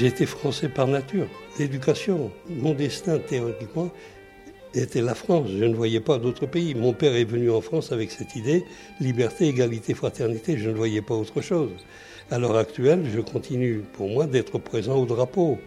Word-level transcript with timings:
J'étais 0.00 0.24
français 0.24 0.70
par 0.70 0.86
nature. 0.86 1.26
L'éducation, 1.58 2.30
mon 2.48 2.72
destin 2.72 3.18
théoriquement, 3.18 3.90
était 4.72 5.02
la 5.02 5.14
France. 5.14 5.48
Je 5.54 5.62
ne 5.62 5.74
voyais 5.74 6.00
pas 6.00 6.16
d'autre 6.16 6.46
pays. 6.46 6.74
Mon 6.74 6.94
père 6.94 7.14
est 7.14 7.24
venu 7.24 7.50
en 7.50 7.60
France 7.60 7.92
avec 7.92 8.10
cette 8.10 8.34
idée, 8.34 8.64
liberté, 8.98 9.48
égalité, 9.48 9.92
fraternité. 9.92 10.56
Je 10.56 10.70
ne 10.70 10.74
voyais 10.74 11.02
pas 11.02 11.12
autre 11.12 11.42
chose. 11.42 11.68
À 12.30 12.38
l'heure 12.38 12.56
actuelle, 12.56 13.10
je 13.14 13.20
continue 13.20 13.82
pour 13.92 14.08
moi 14.08 14.24
d'être 14.24 14.56
présent 14.56 14.96
au 14.96 15.04
drapeau. 15.04 15.58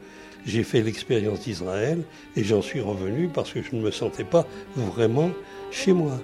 J'ai 0.48 0.64
fait 0.64 0.82
l'expérience 0.82 1.42
d'Israël 1.42 2.02
et 2.36 2.44
j'en 2.44 2.64
suis 2.64 2.82
revenu 2.82 3.30
parce 3.32 3.54
que 3.54 3.62
je 3.62 3.76
ne 3.76 3.82
me 3.82 3.92
sentais 3.92 4.24
pas 4.24 4.48
vraiment 4.76 5.30
chez 5.70 5.94
moi. 5.94 6.20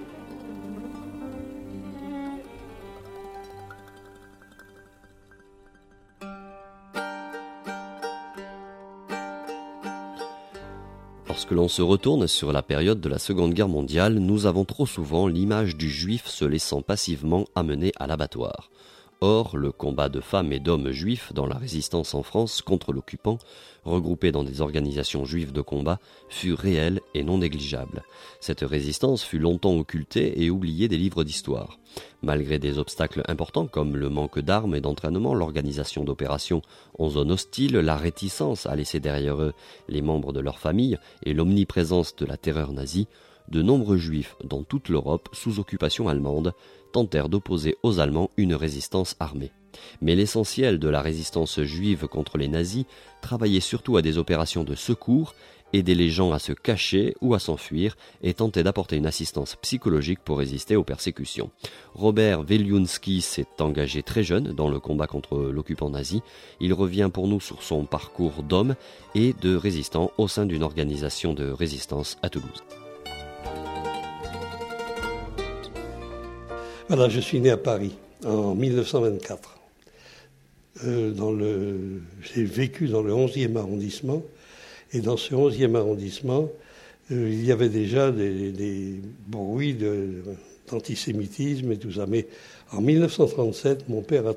Lorsque 11.39 11.52
l'on 11.52 11.70
se 11.70 11.81
retourne 11.81 12.27
sur 12.27 12.52
la 12.52 12.61
période 12.61 12.99
de 12.99 13.07
la 13.07 13.17
Seconde 13.17 13.53
Guerre 13.53 13.70
mondiale, 13.70 14.16
nous 14.16 14.45
avons 14.45 14.66
trop 14.66 14.85
souvent 14.85 15.25
l'image 15.25 15.77
du 15.77 15.89
juif 15.89 16.27
se 16.27 16.43
laissant 16.43 16.81
passivement 16.81 17.45
amener 17.55 17.93
à 17.98 18.07
l'abattoir. 18.07 18.70
Or, 19.21 19.55
le 19.55 19.71
combat 19.71 20.09
de 20.09 20.20
femmes 20.20 20.52
et 20.52 20.59
d'hommes 20.59 20.91
juifs 20.91 21.31
dans 21.31 21.45
la 21.45 21.55
résistance 21.55 22.13
en 22.13 22.23
France 22.23 22.62
contre 22.62 22.91
l'occupant, 22.91 23.38
regroupés 23.85 24.34
dans 24.34 24.43
des 24.43 24.59
organisations 24.59 25.23
juives 25.23 25.53
de 25.53 25.62
combat, 25.62 25.99
fut 26.27 26.53
réel 26.53 26.98
et 27.13 27.23
non 27.23 27.40
négligeable. 27.40 28.04
Cette 28.40 28.62
résistance 28.62 29.23
fut 29.23 29.40
longtemps 29.40 29.77
occultée 29.77 30.43
et 30.43 30.49
oubliée 30.49 30.88
des 30.88 30.98
livres 30.98 31.24
d'histoire. 31.24 31.79
Malgré 32.21 32.60
des 32.60 32.77
obstacles 32.77 33.24
importants 33.27 33.68
comme 33.68 33.96
le 33.96 34.10
manque 34.10 34.40
d'armes 34.40 34.76
et 34.76 34.82
d'entraînement, 34.82 35.34
l'organisation 35.34 36.04
d'opérations 36.04 36.62
en 36.98 37.10
zone 37.10 37.32
hostile, 37.32 37.77
la 37.77 37.96
réticence 37.96 38.66
à 38.66 38.76
laisser 38.76 38.99
derrière 38.99 39.41
eux 39.41 39.54
les 39.88 40.01
membres 40.01 40.34
de 40.34 40.40
leur 40.40 40.60
famille 40.60 40.98
et 41.24 41.34
l'omniprésence 41.34 42.16
de 42.16 42.26
la 42.26 42.38
terreur 42.38 42.71
nazie, 42.71 43.07
de 43.49 43.62
nombreux 43.62 43.98
juifs 43.98 44.35
dans 44.44 44.63
toute 44.63 44.90
l'Europe 44.90 45.29
sous 45.34 45.60
occupation 45.60 46.07
allemande 46.07 46.54
tentèrent 46.91 47.29
d'opposer 47.29 47.77
aux 47.84 47.99
Allemands 47.99 48.29
une 48.38 48.54
résistance 48.54 49.16
armée. 49.20 49.51
Mais 50.01 50.16
l'essentiel 50.16 50.79
de 50.79 50.90
la 50.90 51.01
résistance 51.01 51.62
juive 51.62 52.07
contre 52.07 52.38
les 52.38 52.48
nazis 52.48 52.85
travaillait 53.21 53.60
surtout 53.60 53.98
à 53.98 54.01
des 54.01 54.18
opérations 54.18 54.63
de 54.63 54.76
secours, 54.76 55.34
aider 55.73 55.95
les 55.95 56.09
gens 56.09 56.31
à 56.31 56.39
se 56.39 56.53
cacher 56.53 57.15
ou 57.21 57.34
à 57.34 57.39
s'enfuir 57.39 57.98
et 58.21 58.34
tenter 58.34 58.63
d'apporter 58.63 58.95
une 58.95 59.05
assistance 59.05 59.55
psychologique 59.62 60.20
pour 60.23 60.39
résister 60.39 60.76
aux 60.76 60.84
persécutions. 60.84 61.51
Robert 61.93 62.41
Weliunski 62.41 63.21
s'est 63.21 63.48
engagé 63.59 64.03
très 64.03 64.23
jeune 64.23 64.53
dans 64.53 64.69
le 64.69 64.79
combat 64.79 65.07
contre 65.07 65.38
l'occupant 65.38 65.89
nazi. 65.89 66.22
Il 66.59 66.73
revient 66.73 67.09
pour 67.13 67.28
nous 67.28 67.39
sur 67.39 67.63
son 67.63 67.85
parcours 67.85 68.44
d'homme 68.44 68.75
et 69.16 69.34
de 69.41 69.56
résistant 69.56 70.11
au 70.17 70.28
sein 70.28 70.45
d'une 70.45 70.63
organisation 70.63 71.34
de 71.34 71.50
résistance 71.50 72.17
à 72.22 72.29
Toulouse. 72.29 72.63
Je 76.89 77.19
suis 77.19 77.39
né 77.39 77.51
à 77.51 77.57
Paris 77.57 77.95
en 78.25 78.56
1924. 78.56 79.57
Euh, 80.85 82.00
j'ai 82.22 82.44
vécu 82.44 82.88
dans 82.88 83.01
le 83.01 83.11
11e 83.13 83.57
arrondissement. 83.57 84.23
Et 84.91 85.01
dans 85.01 85.18
ce 85.18 85.34
11e 85.34 85.75
arrondissement, 85.75 86.50
euh, 87.12 87.29
il 87.29 87.45
y 87.45 87.51
avait 87.51 87.69
déjà 87.69 88.12
des, 88.12 89.01
bruits 89.28 89.78
d'antisémitisme 90.68 91.72
et 91.72 91.78
tout 91.78 91.91
ça. 91.91 92.06
Mais 92.07 92.28
en 92.72 92.81
1937, 92.81 93.90
mon 93.90 94.01
père 94.01 94.28
a 94.28 94.34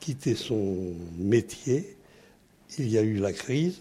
quitté 0.00 0.34
son 0.34 0.94
métier. 1.18 1.96
Il 2.78 2.88
y 2.88 2.98
a 2.98 3.02
eu 3.02 3.16
la 3.16 3.32
crise. 3.32 3.80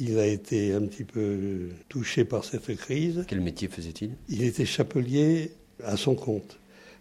Il 0.00 0.18
a 0.18 0.26
été 0.26 0.72
un 0.72 0.82
petit 0.82 1.04
peu 1.04 1.68
touché 1.88 2.24
par 2.24 2.44
cette 2.44 2.74
crise. 2.76 3.24
Quel 3.28 3.40
métier 3.40 3.68
faisait-il? 3.68 4.12
Il 4.28 4.42
était 4.42 4.64
chapelier 4.64 5.52
à 5.84 5.96
son 5.96 6.14
compte. 6.14 6.58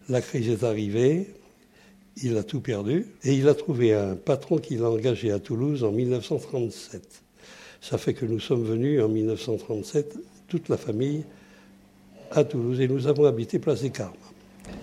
La 0.10 0.22
crise 0.22 0.50
est 0.50 0.64
arrivée, 0.64 1.28
il 2.22 2.38
a 2.38 2.44
tout 2.44 2.60
perdu 2.60 3.06
et 3.24 3.34
il 3.34 3.48
a 3.48 3.54
trouvé 3.54 3.94
un 3.94 4.16
patron 4.16 4.58
qui 4.58 4.76
l'a 4.76 4.90
engagé 4.90 5.32
à 5.32 5.40
Toulouse 5.40 5.84
en 5.84 5.92
1937. 5.92 7.21
Ça 7.82 7.98
fait 7.98 8.14
que 8.14 8.26
nous 8.26 8.40
sommes 8.40 8.64
venus 8.64 9.02
en 9.02 9.10
1937, 9.10 10.18
toute 10.48 10.70
la 10.70 10.78
famille, 10.78 11.26
à 12.30 12.44
Toulouse 12.44 12.80
et 12.80 12.88
nous 12.88 13.08
avons 13.08 13.26
habité 13.26 13.58
Place 13.60 13.82
des 13.82 13.90
Carmes. 13.90 14.14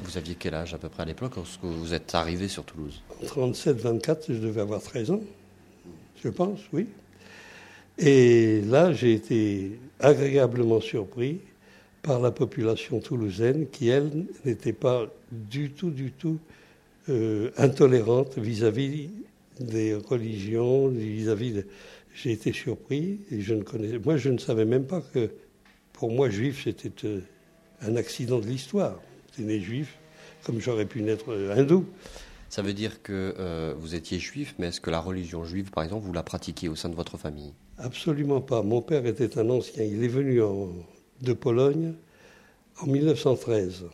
Vous 0.02 0.18
aviez 0.18 0.34
quel 0.34 0.54
âge 0.54 0.74
à 0.74 0.78
peu 0.78 0.88
près 0.88 1.04
à 1.04 1.06
l'époque 1.06 1.36
lorsque 1.36 1.62
vous 1.62 1.94
êtes 1.94 2.14
arrivé 2.14 2.48
sur 2.48 2.64
Toulouse? 2.64 3.00
En 3.22 3.50
37-24, 3.50 4.24
je 4.28 4.34
devais 4.34 4.60
avoir 4.60 4.82
13 4.82 5.12
ans, 5.12 5.20
je 6.22 6.28
pense, 6.28 6.58
oui. 6.72 6.88
Et 7.98 8.60
là, 8.62 8.92
j'ai 8.92 9.14
été 9.14 9.78
agréablement 10.00 10.80
surpris 10.80 11.40
par 12.02 12.20
la 12.20 12.30
population 12.30 13.00
toulousaine 13.00 13.68
qui, 13.70 13.88
elle, 13.88 14.26
n'était 14.44 14.72
pas 14.72 15.06
du 15.32 15.70
tout, 15.70 15.90
du 15.90 16.12
tout 16.12 16.38
euh, 17.08 17.50
intolérante 17.56 18.38
vis-à-vis 18.38 19.10
des 19.60 19.94
religions, 19.94 20.88
vis-à-vis 20.88 21.52
de... 21.52 21.66
J'ai 22.20 22.32
été 22.32 22.52
surpris 22.52 23.20
et 23.30 23.40
je 23.40 23.54
ne 23.54 23.62
connaissais... 23.62 23.98
Moi, 23.98 24.16
je 24.16 24.30
ne 24.30 24.38
savais 24.38 24.64
même 24.64 24.86
pas 24.86 25.00
que, 25.00 25.30
pour 25.92 26.10
moi, 26.10 26.28
juif, 26.28 26.64
c'était 26.64 27.06
euh, 27.06 27.20
un 27.80 27.94
accident 27.94 28.40
de 28.40 28.46
l'histoire. 28.46 29.00
C'était 29.30 29.44
né 29.46 29.60
juif, 29.60 29.98
comme 30.42 30.60
j'aurais 30.60 30.86
pu 30.86 31.02
naître 31.02 31.30
euh, 31.30 31.56
hindou. 31.56 31.86
Ça 32.48 32.62
veut 32.62 32.72
dire 32.72 33.02
que 33.02 33.74
vous 33.78 33.94
étiez 33.94 34.18
juif, 34.18 34.54
mais 34.58 34.68
est-ce 34.68 34.80
que 34.80 34.88
la 34.88 35.00
religion 35.00 35.44
juive, 35.44 35.70
par 35.70 35.84
exemple, 35.84 36.06
vous 36.06 36.14
la 36.14 36.22
pratiquiez 36.22 36.70
au 36.70 36.74
sein 36.74 36.88
de 36.88 36.94
votre 36.94 37.18
famille? 37.18 37.52
Absolument 37.76 38.40
pas. 38.40 38.62
Mon 38.62 38.80
père 38.80 39.04
était 39.04 39.38
un 39.38 39.50
ancien. 39.50 39.84
Il 39.84 40.02
est 40.02 40.08
venu 40.08 40.42
en, 40.42 40.70
de 41.20 41.32
Pologne 41.34 41.92
en 42.80 42.86
1913. 42.86 43.84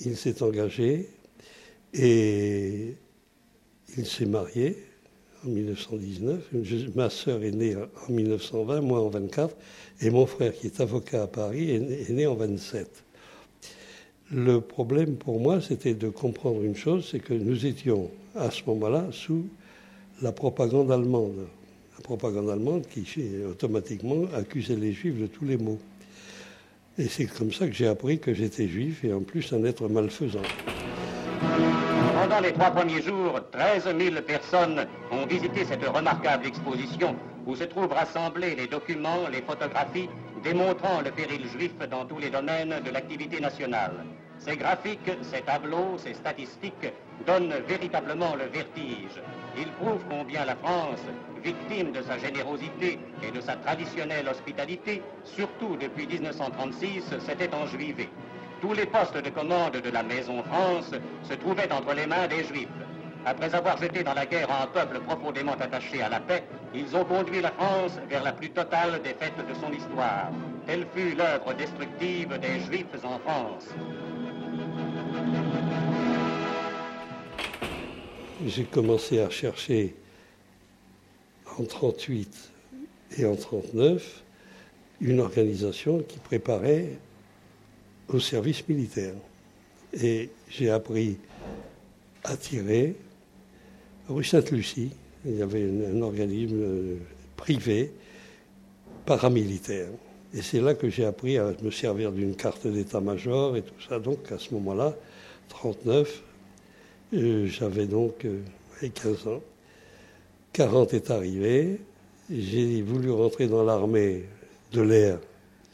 Il 0.00 0.16
s'est 0.16 0.42
engagé 0.42 1.10
et 1.92 2.96
il 3.96 4.06
s'est 4.06 4.24
marié 4.24 4.78
en 5.46 5.50
1919. 5.50 6.94
ma 6.94 7.10
sœur 7.10 7.42
est 7.42 7.50
née 7.50 7.76
en 7.76 8.12
1920, 8.12 8.80
moi 8.80 9.00
en 9.00 9.08
24, 9.08 9.54
et 10.00 10.10
mon 10.10 10.26
frère, 10.26 10.54
qui 10.54 10.66
est 10.66 10.80
avocat 10.80 11.24
à 11.24 11.26
Paris, 11.26 11.70
est 11.70 12.10
né 12.10 12.26
en 12.26 12.34
27. 12.34 13.04
Le 14.32 14.60
problème 14.60 15.16
pour 15.16 15.40
moi, 15.40 15.60
c'était 15.60 15.94
de 15.94 16.08
comprendre 16.08 16.62
une 16.62 16.76
chose, 16.76 17.08
c'est 17.10 17.20
que 17.20 17.34
nous 17.34 17.66
étions 17.66 18.10
à 18.34 18.50
ce 18.50 18.62
moment-là 18.66 19.08
sous 19.12 19.46
la 20.22 20.32
propagande 20.32 20.90
allemande. 20.90 21.46
La 21.96 22.02
propagande 22.02 22.48
allemande 22.48 22.86
qui 22.88 23.06
automatiquement 23.48 24.24
accusait 24.34 24.76
les 24.76 24.92
juifs 24.92 25.20
de 25.20 25.26
tous 25.26 25.44
les 25.44 25.58
maux. 25.58 25.78
Et 26.98 27.08
c'est 27.08 27.26
comme 27.26 27.52
ça 27.52 27.66
que 27.66 27.74
j'ai 27.74 27.86
appris 27.86 28.18
que 28.18 28.32
j'étais 28.32 28.68
juif 28.68 29.04
et 29.04 29.12
en 29.12 29.20
plus 29.20 29.52
un 29.52 29.64
être 29.64 29.88
malfaisant. 29.88 30.40
Pendant 32.22 32.38
les 32.38 32.52
trois 32.52 32.70
premiers 32.70 33.02
jours, 33.02 33.40
13 33.50 33.96
000 33.98 34.22
personnes 34.22 34.86
ont 35.10 35.26
visité 35.26 35.64
cette 35.64 35.84
remarquable 35.84 36.46
exposition 36.46 37.16
où 37.48 37.56
se 37.56 37.64
trouvent 37.64 37.92
rassemblés 37.92 38.54
les 38.54 38.68
documents, 38.68 39.26
les 39.28 39.42
photographies 39.42 40.08
démontrant 40.44 41.00
le 41.00 41.10
péril 41.10 41.44
juif 41.48 41.72
dans 41.90 42.04
tous 42.04 42.20
les 42.20 42.30
domaines 42.30 42.80
de 42.84 42.90
l'activité 42.92 43.40
nationale. 43.40 44.04
Ces 44.38 44.56
graphiques, 44.56 45.10
ces 45.22 45.40
tableaux, 45.40 45.98
ces 45.98 46.14
statistiques 46.14 46.92
donnent 47.26 47.54
véritablement 47.66 48.36
le 48.36 48.44
vertige. 48.44 49.20
Ils 49.58 49.72
prouvent 49.72 50.04
combien 50.08 50.44
la 50.44 50.54
France, 50.54 51.02
victime 51.42 51.90
de 51.90 52.02
sa 52.02 52.18
générosité 52.18 53.00
et 53.26 53.32
de 53.32 53.40
sa 53.40 53.56
traditionnelle 53.56 54.28
hospitalité, 54.28 55.02
surtout 55.24 55.76
depuis 55.76 56.06
1936, 56.06 57.02
s'était 57.26 57.52
enjuivée. 57.52 58.10
Tous 58.62 58.74
les 58.74 58.86
postes 58.86 59.16
de 59.16 59.28
commande 59.28 59.72
de 59.72 59.90
la 59.90 60.04
Maison 60.04 60.40
France 60.44 60.92
se 61.28 61.34
trouvaient 61.34 61.72
entre 61.72 61.94
les 61.94 62.06
mains 62.06 62.28
des 62.28 62.44
Juifs. 62.44 62.68
Après 63.26 63.52
avoir 63.56 63.76
jeté 63.76 64.04
dans 64.04 64.14
la 64.14 64.24
guerre 64.24 64.52
un 64.52 64.68
peuple 64.68 65.00
profondément 65.00 65.54
attaché 65.54 66.00
à 66.00 66.08
la 66.08 66.20
paix, 66.20 66.44
ils 66.72 66.94
ont 66.94 67.04
conduit 67.04 67.40
la 67.40 67.50
France 67.50 67.98
vers 68.08 68.22
la 68.22 68.32
plus 68.32 68.50
totale 68.50 69.02
défaite 69.02 69.34
de 69.36 69.54
son 69.54 69.72
histoire. 69.72 70.30
Telle 70.64 70.86
fut 70.94 71.16
l'œuvre 71.16 71.52
destructive 71.54 72.38
des 72.38 72.60
Juifs 72.60 72.86
en 73.02 73.18
France. 73.18 73.68
J'ai 78.46 78.64
commencé 78.64 79.20
à 79.20 79.28
chercher 79.28 79.96
en 81.58 81.64
38 81.64 82.52
et 83.18 83.26
en 83.26 83.34
39 83.34 84.22
une 85.00 85.18
organisation 85.18 85.98
qui 86.06 86.20
préparait 86.20 86.90
au 88.14 88.20
service 88.20 88.66
militaire. 88.68 89.14
Et 90.00 90.30
j'ai 90.48 90.70
appris 90.70 91.18
à 92.24 92.36
tirer 92.36 92.94
rue 94.08 94.24
Sainte-Lucie. 94.24 94.90
Il 95.24 95.36
y 95.36 95.42
avait 95.42 95.68
un, 95.94 96.00
organisme 96.02 96.60
euh, 96.60 96.96
privé 97.36 97.92
paramilitaire. 99.06 99.88
Et 100.34 100.42
c'est 100.42 100.60
là 100.60 100.74
que 100.74 100.88
j'ai 100.88 101.04
appris 101.04 101.38
à 101.38 101.52
me 101.62 101.70
servir 101.70 102.12
d'une 102.12 102.34
carte 102.34 102.66
d'état-major 102.66 103.56
et 103.56 103.62
tout 103.62 103.80
ça. 103.86 103.98
Donc 103.98 104.32
à 104.32 104.38
ce 104.38 104.54
moment-là, 104.54 104.96
39, 105.50 106.22
euh, 107.14 107.46
j'avais 107.46 107.86
donc 107.86 108.26
15 108.80 109.26
euh, 109.26 109.36
ans. 109.36 109.42
40 110.52 110.94
est 110.94 111.10
arrivé. 111.10 111.80
J'ai 112.30 112.82
voulu 112.82 113.10
rentrer 113.10 113.46
dans 113.46 113.62
l'armée 113.62 114.24
de 114.72 114.80
l'air 114.80 115.18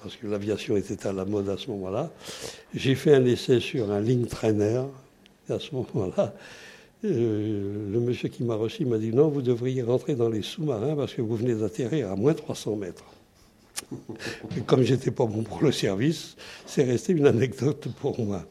parce 0.02 0.16
que 0.16 0.26
l'aviation 0.26 0.76
était 0.76 1.06
à 1.06 1.12
la 1.12 1.24
mode 1.24 1.48
à 1.48 1.56
ce 1.56 1.70
moment-là. 1.70 2.10
J'ai 2.74 2.94
fait 2.94 3.14
un 3.14 3.24
essai 3.24 3.60
sur 3.60 3.90
un 3.90 4.00
ligne 4.00 4.26
trainer. 4.26 4.82
À 5.48 5.58
ce 5.58 5.74
moment-là, 5.74 6.34
euh, 7.04 7.90
le 7.90 8.00
monsieur 8.00 8.28
qui 8.28 8.44
m'a 8.44 8.54
reçu 8.54 8.84
m'a 8.84 8.98
dit 8.98 9.12
non, 9.14 9.28
vous 9.28 9.40
devriez 9.40 9.82
rentrer 9.82 10.14
dans 10.14 10.28
les 10.28 10.42
sous-marins 10.42 10.94
parce 10.94 11.14
que 11.14 11.22
vous 11.22 11.36
venez 11.36 11.54
d'atterrir 11.54 12.10
à 12.10 12.16
moins 12.16 12.34
300 12.34 12.76
mètres. 12.76 13.04
Et 14.56 14.60
comme 14.60 14.82
j'étais 14.82 15.10
pas 15.10 15.24
bon 15.24 15.42
pour 15.42 15.62
le 15.62 15.72
service, 15.72 16.36
c'est 16.66 16.84
resté 16.84 17.12
une 17.12 17.26
anecdote 17.26 17.88
pour 18.00 18.20
moi. 18.20 18.44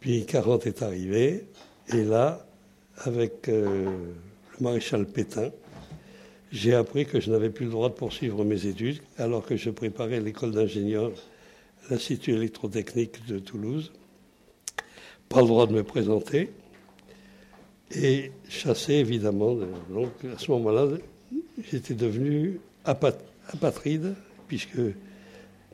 Puis 0.00 0.26
40 0.26 0.66
est 0.66 0.82
arrivé, 0.82 1.46
et 1.92 2.04
là, 2.04 2.46
avec 2.98 3.48
euh, 3.48 3.86
le 4.58 4.64
maréchal 4.64 5.06
Pétain, 5.06 5.50
j'ai 6.50 6.74
appris 6.74 7.06
que 7.06 7.20
je 7.20 7.30
n'avais 7.30 7.50
plus 7.50 7.66
le 7.66 7.72
droit 7.72 7.88
de 7.88 7.94
poursuivre 7.94 8.44
mes 8.44 8.66
études 8.66 9.00
alors 9.18 9.44
que 9.44 9.56
je 9.56 9.70
préparais 9.70 10.20
l'école 10.20 10.52
d'ingénieur, 10.52 11.12
l'Institut 11.90 12.32
électrotechnique 12.32 13.26
de 13.26 13.38
Toulouse. 13.38 13.92
Pas 15.28 15.42
le 15.42 15.46
droit 15.46 15.66
de 15.66 15.72
me 15.72 15.82
présenter 15.82 16.50
et 17.94 18.32
chassé 18.48 18.94
évidemment. 18.94 19.56
Donc 19.90 20.12
à 20.24 20.38
ce 20.38 20.50
moment-là, 20.52 20.86
j'étais 21.70 21.94
devenu 21.94 22.60
apatride 22.84 24.14
puisque 24.46 24.80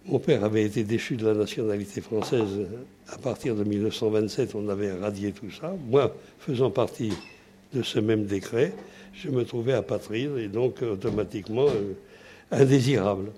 mon 0.07 0.19
père 0.19 0.45
avait 0.45 0.65
été 0.65 0.85
déchu 0.85 1.17
de 1.17 1.27
la 1.27 1.35
nationalité 1.35 2.01
française 2.01 2.67
à 3.09 3.17
partir 3.17 3.55
de 3.55 3.65
1927. 3.65 4.55
On 4.55 4.69
avait 4.69 4.93
radié 4.93 5.33
tout 5.33 5.51
ça. 5.51 5.75
Moi, 5.89 6.15
faisant 6.41 6.71
partie 6.71 7.13
de 7.73 7.83
ce 7.83 7.99
même 7.99 8.27
décret, 8.27 8.73
je 9.15 9.29
me 9.29 9.45
trouvais 9.45 9.73
apatride 9.73 10.37
et 10.39 10.49
donc 10.49 10.83
automatiquement 10.83 11.67
euh, 11.67 11.95
indésirable. 12.51 13.31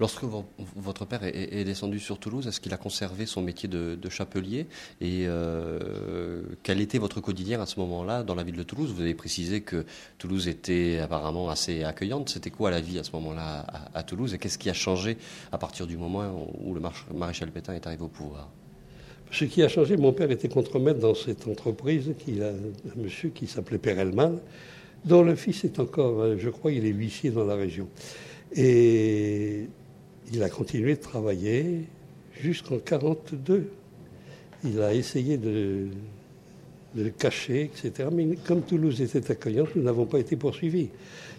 Lorsque 0.00 0.24
votre 0.74 1.04
père 1.04 1.22
est, 1.22 1.64
descendu 1.64 2.00
sur 2.00 2.18
Toulouse, 2.18 2.48
est-ce 2.48 2.60
qu'il 2.60 2.74
a 2.74 2.76
conservé 2.76 3.24
son 3.24 3.40
métier 3.40 3.68
de, 3.68 4.08
chapelier 4.08 4.66
Et 5.00 5.26
euh, 5.28 6.42
quel 6.64 6.80
était 6.80 6.98
votre 6.98 7.20
quotidien 7.20 7.60
à 7.60 7.66
ce 7.66 7.78
moment-là 7.78 8.24
dans 8.24 8.34
la 8.34 8.42
ville 8.42 8.56
de 8.56 8.64
Toulouse? 8.64 8.92
Vous 8.92 9.02
avez 9.02 9.14
précisé 9.14 9.60
que 9.60 9.84
Toulouse 10.18 10.48
était 10.48 10.98
apparemment 10.98 11.50
assez 11.50 11.84
accueillante. 11.84 12.30
C'était 12.30 12.50
quoi 12.50 12.72
la 12.72 12.80
vie 12.80 12.98
à 12.98 13.04
ce 13.04 13.12
moment-là 13.12 13.64
à, 13.94 14.02
Toulouse 14.02 14.34
Et 14.34 14.38
qu'est-ce 14.38 14.58
qui 14.58 14.70
a 14.70 14.74
changé 14.74 15.18
à 15.52 15.58
partir 15.58 15.86
du 15.86 15.96
moment 15.96 16.48
où 16.60 16.74
le 16.74 16.80
maréchal 17.14 17.52
Pétain 17.52 17.74
est 17.74 17.86
arrivé 17.86 18.02
au 18.02 18.08
pouvoir? 18.08 18.48
Ce 19.32 19.46
qui 19.46 19.62
a 19.62 19.68
changé, 19.68 19.96
mon 19.96 20.12
père 20.12 20.30
était 20.30 20.48
contremaître 20.48 21.00
dans 21.00 21.14
cette 21.14 21.48
entreprise, 21.48 22.12
un 22.28 23.00
monsieur 23.00 23.30
qui 23.30 23.46
s'appelait 23.46 23.78
Perelman, 23.78 24.38
dont 25.06 25.22
le 25.22 25.34
fils 25.34 25.64
est 25.64 25.78
encore, 25.78 26.36
je 26.38 26.50
crois, 26.50 26.70
il 26.70 26.84
est 26.84 26.90
huissier 26.90 27.30
dans 27.30 27.44
la 27.44 27.54
région. 27.54 27.88
Et 28.54 29.68
il 30.32 30.42
a 30.42 30.50
continué 30.50 30.96
de 30.96 31.00
travailler 31.00 31.84
jusqu'en 32.40 32.74
1942. 32.74 33.70
Il 34.64 34.80
a 34.82 34.92
essayé 34.92 35.38
de, 35.38 35.88
le 36.94 37.08
cacher, 37.08 37.70
etc. 37.74 38.10
Mais 38.12 38.36
comme 38.46 38.60
Toulouse 38.60 39.00
était 39.00 39.30
accueillante, 39.30 39.74
nous 39.76 39.82
n'avons 39.82 40.04
pas 40.04 40.18
été 40.18 40.36
poursuivis. 40.36 40.88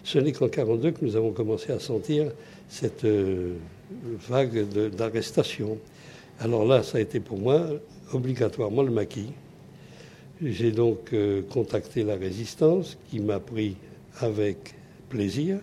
Ce 0.02 0.18
n'est 0.18 0.32
qu'en 0.32 0.46
1942 0.46 0.90
que 0.90 1.04
nous 1.04 1.14
avons 1.14 1.30
commencé 1.30 1.72
à 1.72 1.78
sentir 1.78 2.32
cette 2.68 3.04
euh, 3.04 3.54
vague 4.28 4.68
d'arrestation. 4.96 5.78
Alors 6.40 6.64
là, 6.64 6.82
ça 6.82 6.98
a 6.98 7.00
été 7.00 7.20
pour 7.20 7.38
moi 7.38 7.66
obligatoirement 8.12 8.82
le 8.82 8.90
maquis. 8.90 9.30
J'ai 10.42 10.72
donc 10.72 11.12
euh, 11.12 11.42
contacté 11.42 12.02
la 12.02 12.16
résistance 12.16 12.98
qui 13.08 13.20
m'a 13.20 13.38
pris 13.38 13.76
avec 14.18 14.74
plaisir. 15.08 15.58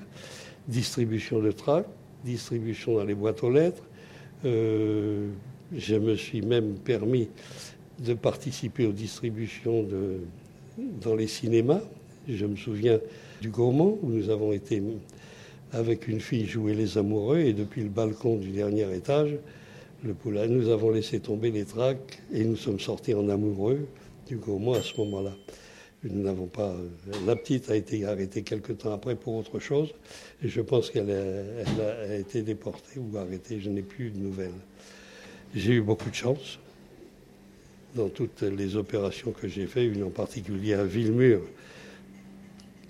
Distribution 0.68 1.40
de 1.40 1.52
tracts, 1.52 1.90
distribution 2.24 2.96
dans 2.96 3.04
les 3.04 3.16
boîtes 3.16 3.44
aux 3.44 3.52
lettres. 3.52 3.84
Euh, 4.46 5.28
je 5.76 5.96
me 5.96 6.16
suis 6.16 6.42
même 6.42 6.76
permis 6.76 7.28
de 8.00 8.14
participer 8.14 8.86
aux 8.86 8.92
distributions 8.94 9.86
dans 11.02 11.16
les 11.16 11.28
cinémas. 11.28 11.82
Je 12.28 12.46
me 12.46 12.56
souviens 12.56 13.00
du 13.42 13.50
Gaumont 13.50 14.00
où 14.02 14.10
nous 14.10 14.30
avons 14.30 14.52
été 14.52 14.82
avec 15.74 16.08
une 16.08 16.20
fille 16.20 16.46
jouer 16.46 16.74
les 16.74 16.98
amoureux 16.98 17.40
et 17.40 17.54
depuis 17.54 17.84
le 17.84 17.90
balcon 17.90 18.38
du 18.38 18.50
dernier 18.50 18.94
étage, 18.96 19.38
le 20.04 20.14
poulain, 20.14 20.48
nous 20.48 20.70
avons 20.70 20.90
laissé 20.90 21.20
tomber 21.20 21.52
les 21.52 21.66
tracts 21.66 22.20
et 22.34 22.44
nous 22.44 22.56
sommes 22.56 22.80
sortis 22.80 23.14
en 23.14 23.30
amoureux 23.30 23.88
du 24.28 24.38
Gaumont 24.38 24.74
à 24.74 24.82
ce 24.82 24.98
moment-là. 24.98 25.34
Nous 26.04 26.24
n'avons 26.24 26.48
pas. 26.48 26.76
La 27.28 27.36
petite 27.36 27.70
a 27.70 27.76
été 27.76 28.06
arrêtée 28.06 28.42
quelque 28.42 28.74
temps 28.74 28.92
après 28.92 29.16
pour 29.16 29.36
autre 29.36 29.60
chose, 29.60 29.94
je 30.44 30.62
pense 30.62 30.90
qu'elle 30.90 31.12
a, 31.12 32.16
été 32.16 32.42
déportée 32.42 33.00
ou 33.00 33.16
arrêtée. 33.18 33.60
Je 33.60 33.70
n'ai 33.70 33.84
plus 33.84 34.10
de 34.10 34.18
nouvelles. 34.18 34.50
J'ai 35.54 35.74
eu 35.74 35.82
beaucoup 35.82 36.10
de 36.10 36.16
chance 36.16 36.58
dans 37.94 38.10
toutes 38.10 38.42
les 38.42 38.78
opérations 38.78 39.32
que 39.32 39.48
j'ai 39.48 39.68
faites, 39.68 39.94
une 39.94 40.04
en 40.04 40.10
particulier 40.10 40.74
à 40.74 40.86
Villemur, 40.86 41.42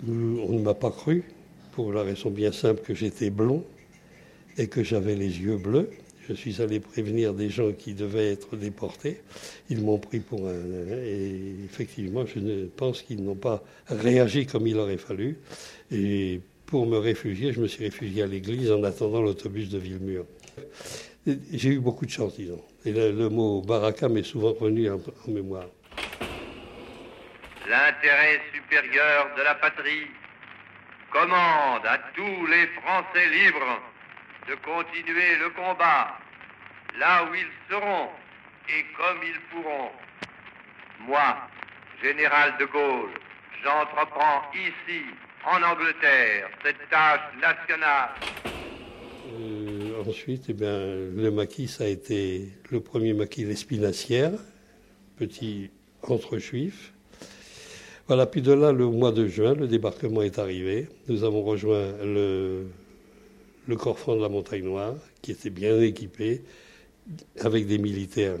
où 0.06 0.12
on 0.12 0.52
ne 0.52 0.62
m'a 0.62 0.74
pas 0.74 0.90
cru, 0.90 1.24
pour 1.72 1.92
la 1.92 2.02
raison 2.02 2.30
bien 2.30 2.52
simple 2.52 2.80
que 2.82 2.94
j'étais 2.94 3.28
blond 3.28 3.64
et 4.56 4.68
que 4.68 4.82
j'avais 4.82 5.16
les 5.16 5.40
yeux 5.40 5.58
bleus. 5.58 5.90
Je 6.28 6.34
suis 6.34 6.62
allé 6.62 6.78
prévenir 6.78 7.34
des 7.34 7.48
gens 7.48 7.72
qui 7.72 7.94
devaient 7.94 8.32
être 8.32 8.56
déportés. 8.56 9.20
Ils 9.70 9.82
m'ont 9.82 9.98
pris 9.98 10.20
pour 10.20 10.46
un. 10.46 10.54
Et 11.04 11.54
effectivement, 11.64 12.24
je 12.26 12.66
pense 12.76 13.02
qu'ils 13.02 13.22
n'ont 13.24 13.34
pas 13.34 13.62
réagi 13.88 14.46
comme 14.46 14.66
il 14.66 14.78
aurait 14.78 14.98
fallu. 14.98 15.38
Et 15.90 16.40
pour 16.66 16.86
me 16.86 16.98
réfugier, 16.98 17.52
je 17.52 17.60
me 17.60 17.66
suis 17.66 17.84
réfugié 17.84 18.22
à 18.22 18.26
l'église 18.26 18.70
en 18.70 18.84
attendant 18.84 19.20
l'autobus 19.20 19.68
de 19.68 19.78
Villemur. 19.78 20.24
J'ai 21.52 21.70
eu 21.70 21.80
beaucoup 21.80 22.06
de 22.06 22.10
chance, 22.10 22.36
disons. 22.36 22.62
Et 22.84 22.92
le, 22.92 23.28
mot 23.28 23.60
baraka 23.60 24.08
m'est 24.08 24.22
souvent 24.22 24.52
revenu 24.52 24.90
en 24.90 25.00
mémoire. 25.28 25.66
L'intérêt 27.68 28.40
supérieur 28.54 29.28
de 29.36 29.42
la 29.42 29.54
patrie 29.56 30.06
commande 31.12 31.84
à 31.84 31.98
tous 32.14 32.46
les 32.46 32.66
Français 32.80 33.28
libres 33.30 33.91
de 34.48 34.54
continuer 34.56 35.36
le 35.40 35.50
combat 35.50 36.18
là 36.98 37.24
où 37.24 37.34
ils 37.34 37.52
seront 37.70 38.08
et 38.68 38.84
comme 38.96 39.18
ils 39.22 39.40
pourront. 39.50 39.90
Moi, 41.06 41.36
général 42.02 42.54
de 42.58 42.64
Gaulle, 42.66 43.10
j'entreprends 43.62 44.42
ici, 44.54 45.02
en 45.44 45.62
Angleterre, 45.62 46.48
cette 46.64 46.88
tâche 46.90 47.20
nationale. 47.40 48.10
Euh, 49.34 50.02
ensuite, 50.06 50.44
eh 50.48 50.52
bien, 50.52 50.78
le 50.78 51.30
maquis, 51.30 51.68
ça 51.68 51.84
a 51.84 51.88
été 51.88 52.48
le 52.70 52.80
premier 52.80 53.14
maquis 53.14 53.44
l'Espinassière, 53.44 54.32
petit 55.16 55.70
entre 56.02 56.38
juifs. 56.38 56.92
Voilà, 58.08 58.26
puis 58.26 58.42
de 58.42 58.52
là, 58.52 58.72
le 58.72 58.86
mois 58.86 59.12
de 59.12 59.26
juin, 59.26 59.54
le 59.54 59.66
débarquement 59.66 60.22
est 60.22 60.38
arrivé. 60.38 60.88
Nous 61.08 61.24
avons 61.24 61.42
rejoint 61.42 61.92
le 62.04 62.66
le 63.66 63.76
corps 63.76 63.98
franc 63.98 64.16
de 64.16 64.20
la 64.20 64.28
Montagne 64.28 64.64
Noire, 64.64 64.96
qui 65.20 65.30
était 65.32 65.50
bien 65.50 65.80
équipé, 65.80 66.42
avec 67.40 67.66
des 67.66 67.78
militaires 67.78 68.38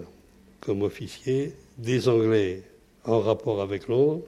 comme 0.60 0.82
officiers, 0.82 1.52
des 1.78 2.08
Anglais 2.08 2.62
en 3.04 3.20
rapport 3.20 3.60
avec 3.60 3.88
Londres. 3.88 4.22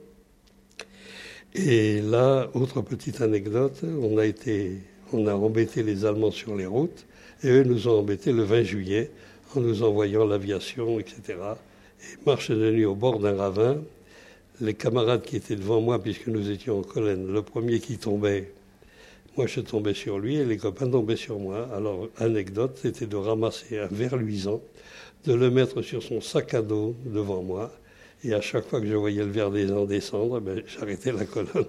Et 1.53 2.01
là, 2.01 2.49
autre 2.53 2.81
petite 2.81 3.21
anecdote, 3.21 3.81
on 3.83 4.17
a 4.17 4.25
été, 4.25 4.79
on 5.13 5.27
a 5.27 5.33
embêté 5.33 5.83
les 5.83 6.05
Allemands 6.05 6.31
sur 6.31 6.55
les 6.55 6.65
routes, 6.65 7.05
et 7.43 7.49
eux 7.49 7.63
nous 7.63 7.87
ont 7.87 7.99
embêtés 7.99 8.33
le 8.33 8.43
20 8.43 8.63
juillet 8.63 9.11
en 9.55 9.61
nous 9.61 9.83
envoyant 9.83 10.25
l'aviation, 10.25 10.99
etc. 10.99 11.21
Et 12.01 12.25
marche 12.25 12.51
de 12.51 12.71
nuit 12.71 12.85
au 12.85 12.95
bord 12.95 13.19
d'un 13.19 13.35
ravin, 13.35 13.81
les 14.59 14.73
camarades 14.73 15.21
qui 15.21 15.37
étaient 15.37 15.55
devant 15.55 15.79
moi, 15.79 16.01
puisque 16.01 16.27
nous 16.27 16.49
étions 16.49 16.79
en 16.79 16.83
colonne, 16.83 17.31
le 17.31 17.41
premier 17.41 17.79
qui 17.79 17.97
tombait, 17.97 18.51
moi, 19.37 19.47
je 19.47 19.59
tombais 19.59 19.93
sur 19.93 20.19
lui 20.19 20.37
et 20.37 20.45
les 20.45 20.57
copains 20.57 20.89
tombaient 20.89 21.15
sur 21.15 21.39
moi. 21.39 21.69
Alors, 21.75 22.07
anecdote, 22.17 22.79
c'était 22.81 23.05
de 23.05 23.15
ramasser 23.15 23.79
un 23.79 23.87
verre 23.87 24.15
luisant, 24.15 24.61
de 25.25 25.33
le 25.33 25.49
mettre 25.49 25.81
sur 25.81 26.01
son 26.01 26.21
sac 26.21 26.53
à 26.53 26.61
dos 26.61 26.95
devant 27.05 27.43
moi. 27.43 27.71
Et 28.23 28.33
à 28.33 28.41
chaque 28.41 28.65
fois 28.67 28.79
que 28.79 28.87
je 28.87 28.95
voyais 28.95 29.23
le 29.23 29.31
verre 29.31 29.51
des 29.51 29.67
descendre, 29.87 30.39
ben, 30.39 30.63
j'arrêtais 30.65 31.11
la 31.11 31.25
colonne. 31.25 31.65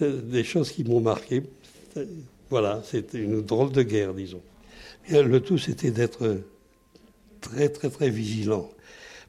Des 0.00 0.44
choses 0.44 0.70
qui 0.70 0.84
m'ont 0.84 1.00
marqué. 1.00 1.42
Voilà, 2.48 2.82
c'était 2.84 3.18
une 3.18 3.42
drôle 3.42 3.72
de 3.72 3.82
guerre, 3.82 4.14
disons. 4.14 4.42
le 5.10 5.40
tout, 5.40 5.58
c'était 5.58 5.90
d'être 5.90 6.38
très, 7.40 7.68
très, 7.68 7.90
très 7.90 8.10
vigilant. 8.10 8.70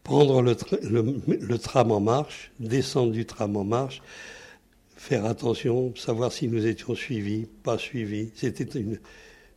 Prendre 0.04 0.42
le 0.42 1.58
tram 1.58 1.92
en 1.92 2.00
marche, 2.00 2.52
descendre 2.60 3.12
du 3.12 3.26
tram 3.26 3.56
en 3.56 3.64
marche, 3.64 4.02
faire 5.02 5.26
attention, 5.26 5.96
savoir 5.96 6.32
si 6.32 6.48
nous 6.48 6.68
étions 6.68 6.94
suivis, 6.94 7.48
pas 7.64 7.80
suivis. 7.80 8.30
C'était 8.36 8.80
une, 8.80 9.00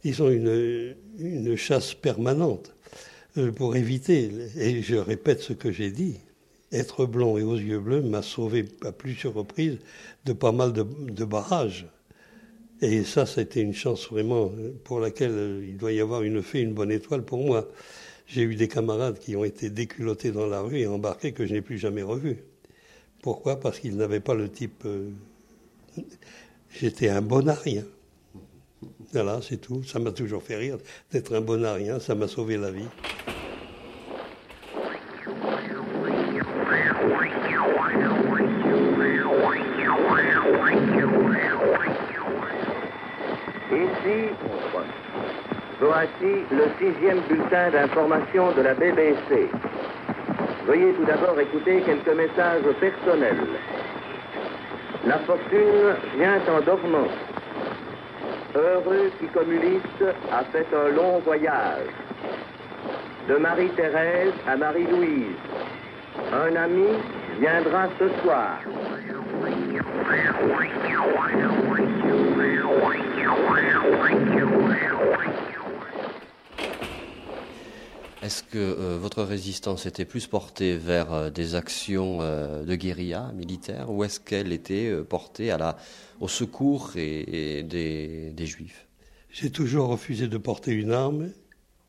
disons, 0.02 0.30
une, 0.30 0.96
une 1.18 1.54
chasse 1.54 1.92
permanente 1.92 2.74
euh, 3.36 3.52
pour 3.52 3.76
éviter, 3.76 4.30
et 4.58 4.80
je 4.80 4.96
répète 4.96 5.42
ce 5.42 5.52
que 5.52 5.70
j'ai 5.70 5.90
dit, 5.90 6.16
être 6.72 7.04
blond 7.04 7.36
et 7.36 7.42
aux 7.42 7.56
yeux 7.56 7.78
bleus 7.78 8.00
m'a 8.00 8.22
sauvé 8.22 8.64
à 8.84 8.90
plusieurs 8.90 9.34
reprises 9.34 9.78
de 10.24 10.32
pas 10.32 10.50
mal 10.50 10.72
de, 10.72 10.82
de 10.82 11.24
barrages. 11.26 11.86
Et 12.80 13.04
ça, 13.04 13.26
c'était 13.26 13.60
une 13.60 13.74
chance 13.74 14.08
vraiment 14.08 14.50
pour 14.82 14.98
laquelle 14.98 15.62
il 15.62 15.76
doit 15.76 15.92
y 15.92 16.00
avoir 16.00 16.22
une 16.22 16.42
fée, 16.42 16.60
une 16.60 16.72
bonne 16.72 16.90
étoile 16.90 17.22
pour 17.22 17.44
moi. 17.44 17.68
J'ai 18.26 18.42
eu 18.42 18.56
des 18.56 18.68
camarades 18.68 19.18
qui 19.18 19.36
ont 19.36 19.44
été 19.44 19.68
déculottés 19.68 20.32
dans 20.32 20.46
la 20.46 20.62
rue 20.62 20.78
et 20.78 20.86
embarqués 20.86 21.32
que 21.32 21.44
je 21.44 21.52
n'ai 21.52 21.60
plus 21.60 21.76
jamais 21.76 22.02
revus. 22.02 22.38
Pourquoi? 23.20 23.60
Parce 23.60 23.78
qu'ils 23.78 23.96
n'avaient 23.96 24.20
pas 24.20 24.34
le 24.34 24.48
type. 24.50 24.84
J'étais 26.70 27.08
un 27.08 27.22
bonarien. 27.22 27.84
Voilà, 29.12 29.40
c'est 29.42 29.58
tout. 29.58 29.84
Ça 29.84 29.98
m'a 29.98 30.10
toujours 30.10 30.42
fait 30.42 30.56
rire 30.56 30.78
d'être 31.12 31.34
un 31.34 31.40
bonarien. 31.40 32.00
Ça 32.00 32.14
m'a 32.14 32.26
sauvé 32.26 32.56
la 32.56 32.70
vie. 32.70 32.88
Ici, 43.70 44.28
voici 45.80 46.44
le 46.50 46.64
sixième 46.78 47.20
bulletin 47.28 47.70
d'information 47.70 48.52
de 48.52 48.62
la 48.62 48.74
BBC. 48.74 49.48
Veuillez 50.66 50.92
tout 50.94 51.04
d'abord 51.04 51.38
écouter 51.40 51.82
quelques 51.82 52.16
messages 52.16 52.62
personnels. 52.80 53.46
La 55.06 55.18
fortune 55.18 55.96
vient 56.16 56.40
en 56.48 56.60
dormant. 56.62 57.08
Heureux 58.54 59.10
qui 59.20 59.26
communiste 59.26 60.04
a 60.32 60.44
fait 60.44 60.66
un 60.74 60.94
long 60.94 61.18
voyage. 61.18 61.88
De 63.28 63.36
Marie-Thérèse 63.36 64.32
à 64.46 64.56
Marie-Louise. 64.56 65.36
Un 66.32 66.56
ami 66.56 66.86
viendra 67.38 67.88
ce 67.98 68.08
soir. 68.22 68.60
Est-ce 78.24 78.42
que 78.42 78.56
euh, 78.56 78.96
votre 78.96 79.22
résistance 79.22 79.84
était 79.84 80.06
plus 80.06 80.26
portée 80.26 80.78
vers 80.78 81.12
euh, 81.12 81.28
des 81.28 81.56
actions 81.56 82.22
euh, 82.22 82.64
de 82.64 82.74
guérilla 82.74 83.30
militaire 83.36 83.90
ou 83.90 84.02
est-ce 84.02 84.18
qu'elle 84.18 84.50
était 84.50 84.90
portée 85.04 85.50
à 85.50 85.58
la, 85.58 85.76
au 86.20 86.28
secours 86.28 86.92
et, 86.96 87.62
des, 87.64 88.30
des, 88.30 88.46
Juifs? 88.46 88.86
J'ai 89.28 89.50
toujours 89.50 89.88
refusé 89.88 90.26
de 90.26 90.38
porter 90.38 90.72
une 90.72 90.92
arme 90.92 91.32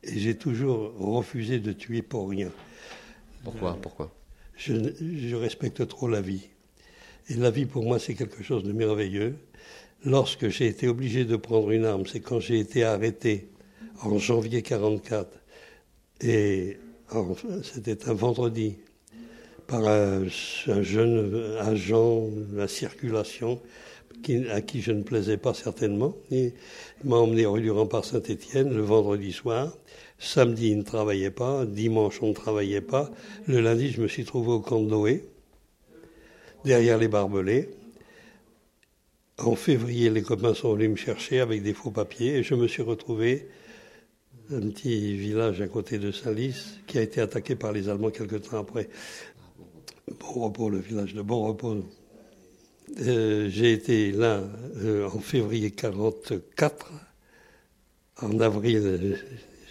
et 0.02 0.18
j'ai 0.18 0.36
toujours 0.36 0.92
refusé 0.98 1.58
de 1.58 1.72
tuer 1.72 2.02
pour 2.02 2.28
rien. 2.28 2.50
Pourquoi? 3.42 3.78
Pourquoi? 3.80 4.14
Je, 4.58 4.74
je 5.00 5.36
respecte 5.36 5.88
trop 5.88 6.06
la 6.06 6.20
vie. 6.20 6.50
Et 7.30 7.34
la 7.34 7.50
vie 7.50 7.64
pour 7.64 7.82
moi 7.82 7.98
c'est 7.98 8.12
quelque 8.14 8.42
chose 8.42 8.62
de 8.62 8.72
merveilleux. 8.72 9.36
Lorsque 10.04 10.48
j'ai 10.48 10.66
été 10.66 10.86
obligé 10.86 11.24
de 11.24 11.36
prendre 11.36 11.70
une 11.70 11.86
arme, 11.86 12.04
c'est 12.04 12.20
quand 12.20 12.40
j'ai 12.40 12.58
été 12.58 12.84
arrêté 12.84 13.48
en 14.02 14.18
janvier 14.18 14.60
1944 14.60 15.45
et 16.20 16.78
c'était 17.62 18.08
un 18.08 18.14
vendredi 18.14 18.76
par 19.66 19.86
un, 19.86 20.26
jeune 20.26 21.56
agent 21.60 22.28
de 22.28 22.56
la 22.56 22.68
circulation 22.68 23.60
à 24.50 24.60
qui 24.60 24.80
je 24.80 24.92
ne 24.92 25.02
plaisais 25.02 25.36
pas 25.36 25.54
certainement. 25.54 26.16
il 26.30 26.52
m'a 27.04 27.16
emmené 27.16 27.46
rue 27.46 27.60
du 27.60 27.70
Rempart 27.70 28.04
Saint-Étienne 28.04 28.74
le 28.74 28.82
vendredi 28.82 29.32
soir. 29.32 29.76
Samedi, 30.18 30.70
il 30.70 30.78
ne 30.78 30.82
travaillait 30.82 31.30
pas. 31.30 31.66
Dimanche, 31.66 32.22
on 32.22 32.28
ne 32.28 32.34
travaillait 32.34 32.80
pas. 32.80 33.10
Le 33.46 33.60
lundi, 33.60 33.90
je 33.90 34.00
me 34.00 34.08
suis 34.08 34.24
trouvé 34.24 34.52
au 34.52 34.60
camp 34.60 34.80
de 34.80 34.88
Noé, 34.88 35.24
derrière 36.64 36.98
les 36.98 37.08
barbelés. 37.08 37.68
En 39.38 39.54
février, 39.54 40.08
les 40.08 40.22
copains 40.22 40.54
sont 40.54 40.74
venus 40.74 40.90
me 40.90 40.96
chercher 40.96 41.40
avec 41.40 41.62
des 41.62 41.74
faux 41.74 41.90
papiers 41.90 42.36
et 42.36 42.42
je 42.42 42.54
me 42.54 42.66
suis 42.66 42.82
retrouvé 42.82 43.46
un 44.52 44.60
petit 44.68 45.16
village 45.16 45.60
à 45.60 45.66
côté 45.66 45.98
de 45.98 46.12
Salis 46.12 46.78
qui 46.86 46.98
a 46.98 47.02
été 47.02 47.20
attaqué 47.20 47.56
par 47.56 47.72
les 47.72 47.88
Allemands 47.88 48.10
quelque 48.10 48.36
temps 48.36 48.60
après. 48.60 48.88
Bon 50.20 50.44
repos, 50.44 50.70
le 50.70 50.78
village 50.78 51.14
de 51.14 51.22
Bon 51.22 51.46
Repos. 51.46 51.84
Euh, 53.00 53.48
j'ai 53.48 53.72
été 53.72 54.12
là 54.12 54.42
euh, 54.76 55.08
en 55.08 55.18
février 55.18 55.72
44. 55.72 56.92
En 58.22 58.38
avril, 58.38 59.18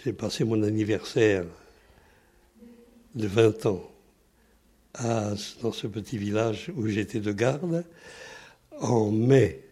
j'ai 0.03 0.13
passé 0.13 0.43
mon 0.43 0.61
anniversaire 0.61 1.45
de 3.15 3.27
20 3.27 3.65
ans 3.67 3.91
dans 5.61 5.71
ce 5.71 5.87
petit 5.87 6.17
village 6.17 6.71
où 6.75 6.87
j'étais 6.87 7.21
de 7.21 7.31
garde. 7.31 7.85
En 8.81 9.09
mai, 9.09 9.64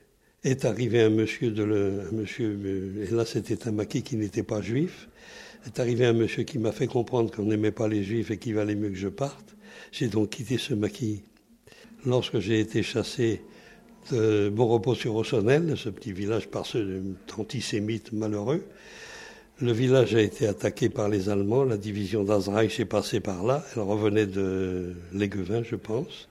est 0.44 0.66
arrivé 0.66 1.02
un 1.02 1.10
monsieur, 1.10 1.52
de 1.52 1.64
le, 1.64 2.02
un 2.12 2.16
monsieur 2.16 2.58
euh, 2.64 3.06
et 3.06 3.14
là 3.14 3.26
c'était 3.26 3.68
un 3.68 3.72
maquis 3.72 4.04
qui 4.04 4.16
n'était 4.16 4.44
pas 4.44 4.62
juif, 4.62 5.08
est 5.66 5.80
arrivé 5.80 6.06
un 6.06 6.14
monsieur 6.14 6.44
qui 6.44 6.60
m'a 6.60 6.72
fait 6.72 6.88
comprendre 6.88 7.32
qu'on 7.32 7.44
n'aimait 7.44 7.72
pas 7.72 7.88
les 7.88 8.04
juifs 8.04 8.32
et 8.32 8.38
qu'il 8.38 8.56
valait 8.56 8.76
mieux 8.76 8.90
que 8.90 8.96
je 8.96 9.08
parte. 9.08 9.56
J'ai 9.92 10.08
donc 10.08 10.32
quitté 10.32 10.58
ce 10.58 10.74
maquis. 10.74 11.24
Lorsque 12.06 12.40
j'ai 12.40 12.60
été 12.60 12.84
chassé 12.84 13.42
de 14.12 14.50
Bon 14.50 14.68
Repos 14.68 14.96
sur 14.96 15.16
Ossonel, 15.16 15.78
ce 15.78 15.90
petit 15.90 16.12
village 16.12 16.50
par 16.50 16.66
ceux 16.66 17.02
antisémites 17.38 18.12
malheureux, 18.12 18.66
le 19.62 19.72
village 19.72 20.14
a 20.16 20.22
été 20.22 20.48
attaqué 20.48 20.90
par 20.90 21.08
les 21.08 21.30
Allemands, 21.30 21.64
la 21.64 21.78
division 21.78 22.24
d'Azreich 22.24 22.80
est 22.80 22.86
passée 22.86 23.22
par 23.22 23.44
là, 23.46 23.64
elle 23.76 23.84
revenait 23.84 24.26
de 24.26 24.94
Léguevin, 25.14 25.64
je 25.64 25.76
pense. 25.76 26.28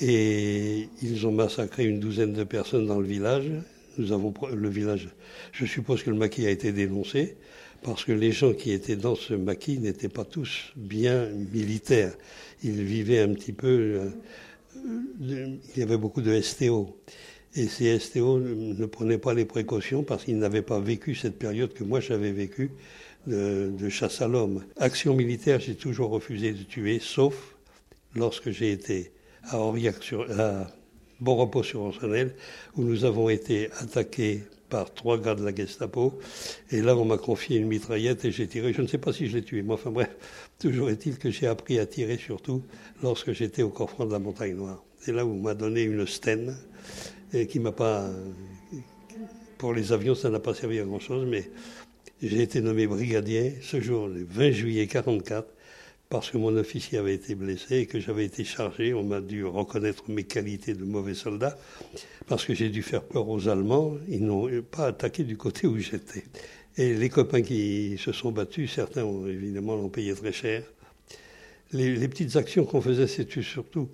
Et 0.00 0.88
ils 1.02 1.26
ont 1.26 1.32
massacré 1.32 1.84
une 1.84 2.00
douzaine 2.00 2.32
de 2.32 2.44
personnes 2.44 2.86
dans 2.86 2.98
le 2.98 3.06
village. 3.06 3.50
Nous 3.98 4.12
avons 4.12 4.34
le 4.52 4.68
village. 4.68 5.08
Je 5.52 5.66
suppose 5.66 6.02
que 6.02 6.10
le 6.10 6.16
maquis 6.16 6.46
a 6.46 6.50
été 6.50 6.72
dénoncé 6.72 7.36
parce 7.82 8.04
que 8.04 8.12
les 8.12 8.32
gens 8.32 8.54
qui 8.54 8.72
étaient 8.72 8.96
dans 8.96 9.14
ce 9.14 9.34
maquis 9.34 9.78
n'étaient 9.78 10.08
pas 10.08 10.24
tous 10.24 10.72
bien 10.74 11.28
militaires. 11.52 12.14
Ils 12.64 12.82
vivaient 12.82 13.20
un 13.20 13.34
petit 13.34 13.52
peu. 13.52 13.68
Euh, 13.68 14.10
il 15.20 15.60
y 15.76 15.82
avait 15.82 15.98
beaucoup 15.98 16.22
de 16.22 16.40
STO. 16.40 16.98
Et 17.54 17.68
ces 17.68 17.98
STO 18.00 18.40
ne 18.40 18.86
prenaient 18.86 19.18
pas 19.18 19.32
les 19.32 19.44
précautions 19.44 20.02
parce 20.02 20.24
qu'ils 20.24 20.38
n'avaient 20.38 20.62
pas 20.62 20.80
vécu 20.80 21.14
cette 21.14 21.38
période 21.38 21.72
que 21.72 21.84
moi 21.84 22.00
j'avais 22.00 22.32
vécue 22.32 22.72
de, 23.28 23.70
de 23.78 23.88
chasse 23.88 24.20
à 24.20 24.26
l'homme. 24.26 24.64
Action 24.76 25.14
militaire, 25.14 25.60
j'ai 25.60 25.76
toujours 25.76 26.10
refusé 26.10 26.52
de 26.52 26.64
tuer, 26.64 26.98
sauf 27.00 27.54
lorsque 28.16 28.50
j'ai 28.50 28.72
été 28.72 29.12
à 29.48 29.58
Aurillac, 29.58 30.02
sur, 30.02 30.26
à 30.40 30.66
Bon 31.20 31.36
Repos 31.36 31.62
sur 31.62 31.82
Onsonel, 31.82 32.34
où 32.76 32.82
nous 32.82 33.04
avons 33.04 33.28
été 33.28 33.70
attaqués 33.78 34.42
par 34.68 34.92
trois 34.92 35.18
gars 35.18 35.34
de 35.34 35.44
la 35.44 35.54
Gestapo. 35.54 36.18
Et 36.70 36.80
là, 36.80 36.96
on 36.96 37.04
m'a 37.04 37.18
confié 37.18 37.58
une 37.58 37.68
mitraillette 37.68 38.24
et 38.24 38.32
j'ai 38.32 38.48
tiré. 38.48 38.72
Je 38.72 38.82
ne 38.82 38.86
sais 38.86 38.98
pas 38.98 39.12
si 39.12 39.28
je 39.28 39.36
l'ai 39.36 39.44
tué, 39.44 39.62
mais 39.62 39.74
enfin 39.74 39.90
bref, 39.90 40.10
toujours 40.58 40.90
est-il 40.90 41.18
que 41.18 41.30
j'ai 41.30 41.46
appris 41.46 41.78
à 41.78 41.86
tirer 41.86 42.16
surtout 42.16 42.62
lorsque 43.02 43.32
j'étais 43.32 43.62
au 43.62 43.68
Corfront 43.68 44.06
de 44.06 44.12
la 44.12 44.18
Montagne 44.18 44.56
Noire. 44.56 44.82
C'est 44.98 45.12
là 45.12 45.24
on 45.24 45.36
m'a 45.36 45.54
donné 45.54 45.82
une 45.82 46.06
Sten 46.06 46.56
et 47.32 47.46
qui 47.46 47.60
m'a 47.60 47.72
pas. 47.72 48.10
Pour 49.58 49.72
les 49.72 49.92
avions, 49.92 50.16
ça 50.16 50.28
n'a 50.30 50.40
pas 50.40 50.54
servi 50.54 50.80
à 50.80 50.84
grand 50.84 50.98
chose, 50.98 51.24
mais 51.28 51.48
j'ai 52.20 52.42
été 52.42 52.60
nommé 52.60 52.86
brigadier 52.86 53.54
ce 53.62 53.80
jour, 53.80 54.08
le 54.08 54.24
20 54.28 54.50
juillet 54.50 54.86
44, 54.86 55.46
parce 56.10 56.30
que 56.30 56.38
mon 56.38 56.56
officier 56.56 56.98
avait 56.98 57.14
été 57.14 57.34
blessé 57.34 57.78
et 57.78 57.86
que 57.86 57.98
j'avais 57.98 58.24
été 58.24 58.44
chargé. 58.44 58.94
On 58.94 59.02
m'a 59.02 59.20
dû 59.20 59.44
reconnaître 59.44 60.04
mes 60.08 60.24
qualités 60.24 60.74
de 60.74 60.84
mauvais 60.84 61.14
soldat 61.14 61.58
parce 62.26 62.44
que 62.44 62.54
j'ai 62.54 62.68
dû 62.68 62.82
faire 62.82 63.02
peur 63.02 63.28
aux 63.28 63.48
Allemands. 63.48 63.94
Ils 64.08 64.24
n'ont 64.24 64.48
pas 64.62 64.86
attaqué 64.86 65.24
du 65.24 65.36
côté 65.36 65.66
où 65.66 65.78
j'étais. 65.78 66.24
Et 66.76 66.94
les 66.94 67.08
copains 67.08 67.42
qui 67.42 67.96
se 67.98 68.12
sont 68.12 68.32
battus, 68.32 68.72
certains 68.72 69.04
ont 69.04 69.26
évidemment 69.26 69.76
l'ont 69.76 69.88
payé 69.88 70.14
très 70.14 70.32
cher. 70.32 70.62
Les, 71.72 72.08
petites 72.08 72.36
actions 72.36 72.64
qu'on 72.64 72.80
faisait, 72.80 73.08
c'était 73.08 73.42
surtout 73.42 73.88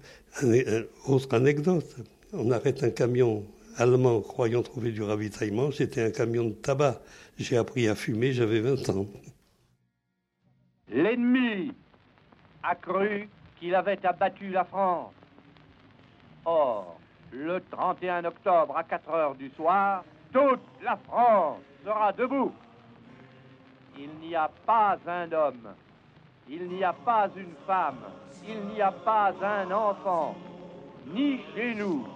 autre 1.07 1.35
anecdote. 1.35 1.97
On 2.33 2.51
arrête 2.51 2.83
un 2.83 2.91
camion 2.91 3.47
allemand 3.77 4.21
croyant 4.21 4.63
trouver 4.63 4.93
du 4.93 5.03
ravitaillement. 5.03 5.73
C'était 5.73 6.03
un 6.03 6.11
camion 6.11 6.45
de 6.45 6.55
tabac. 6.55 7.01
J'ai 7.39 7.57
appris 7.57 7.89
à 7.89 7.95
fumer, 7.95 8.33
j'avais 8.33 8.61
20 8.61 8.91
ans. 8.91 9.07
L'ennemi 10.93 11.73
a 12.63 12.75
cru 12.75 13.29
qu'il 13.59 13.75
avait 13.75 14.05
abattu 14.05 14.51
la 14.51 14.65
France. 14.65 15.13
Or, 16.45 16.99
le 17.33 17.61
31 17.71 18.25
octobre 18.25 18.77
à 18.77 18.85
4 18.85 19.11
heures 19.11 19.35
du 19.35 19.51
soir, 19.51 20.05
toute 20.33 20.61
la 20.83 20.97
France 20.97 21.61
sera 21.85 22.13
debout. 22.13 22.53
Il 23.99 24.11
n'y 24.21 24.35
a 24.35 24.51
pas 24.67 24.99
un 25.07 25.31
homme, 25.33 25.75
il 26.49 26.69
n'y 26.69 26.83
a 26.83 26.93
pas 26.93 27.29
une 27.37 27.55
femme, 27.67 28.01
il 28.47 28.61
n'y 28.69 28.81
a 28.81 28.93
pas 28.93 29.33
un 29.43 29.71
enfant, 29.71 30.35
ni 31.07 31.41
chez 31.55 31.75
nous, 31.75 32.07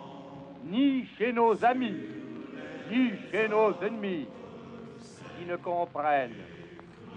ni 0.64 1.06
chez 1.18 1.32
nos 1.32 1.62
amis, 1.64 2.00
ni 2.90 3.12
chez 3.30 3.48
nos 3.48 3.74
ennemis, 3.82 4.26
qui 5.36 5.44
ne 5.46 5.56
comprennent 5.56 6.32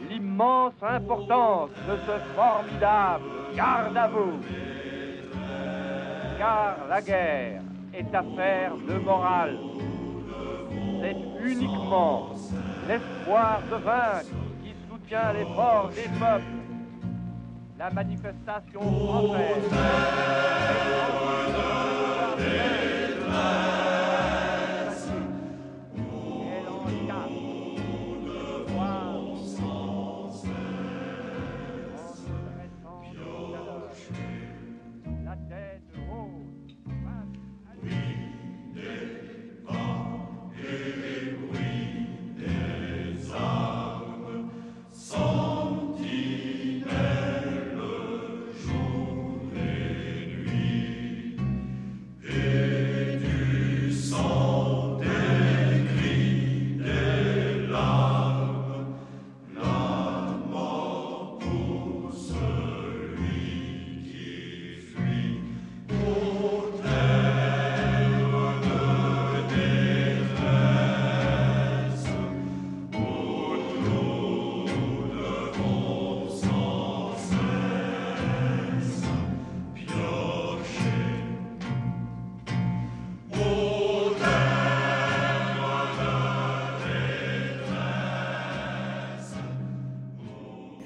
l'immense 0.09 0.73
importance 0.81 1.69
de 1.87 1.97
ce 2.05 2.19
formidable 2.35 3.23
garde 3.55 3.97
à 3.97 4.07
vous 4.07 4.39
car 6.37 6.77
la 6.87 7.01
guerre 7.01 7.61
est 7.93 8.13
affaire 8.13 8.73
de 8.87 8.93
morale. 8.99 9.57
C'est 11.01 11.17
uniquement 11.43 12.29
l'espoir 12.87 13.61
de 13.71 13.75
vaincre 13.75 14.25
qui 14.63 14.73
soutient 14.87 15.33
l'effort 15.33 15.89
des 15.95 16.09
peuples. 16.19 16.43
La 17.79 17.89
manifestation 17.91 18.81
française. 18.81 19.71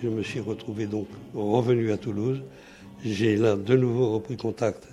Je 0.01 0.07
me 0.07 0.23
suis 0.23 0.39
retrouvé 0.39 0.87
donc 0.87 1.07
revenu 1.35 1.91
à 1.91 1.97
Toulouse. 1.97 2.41
J'ai 3.05 3.35
là 3.35 3.55
de 3.55 3.75
nouveau 3.75 4.13
repris 4.15 4.35
contact 4.35 4.87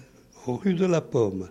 rue 0.44 0.74
de 0.74 0.84
la 0.84 1.00
Pomme. 1.00 1.48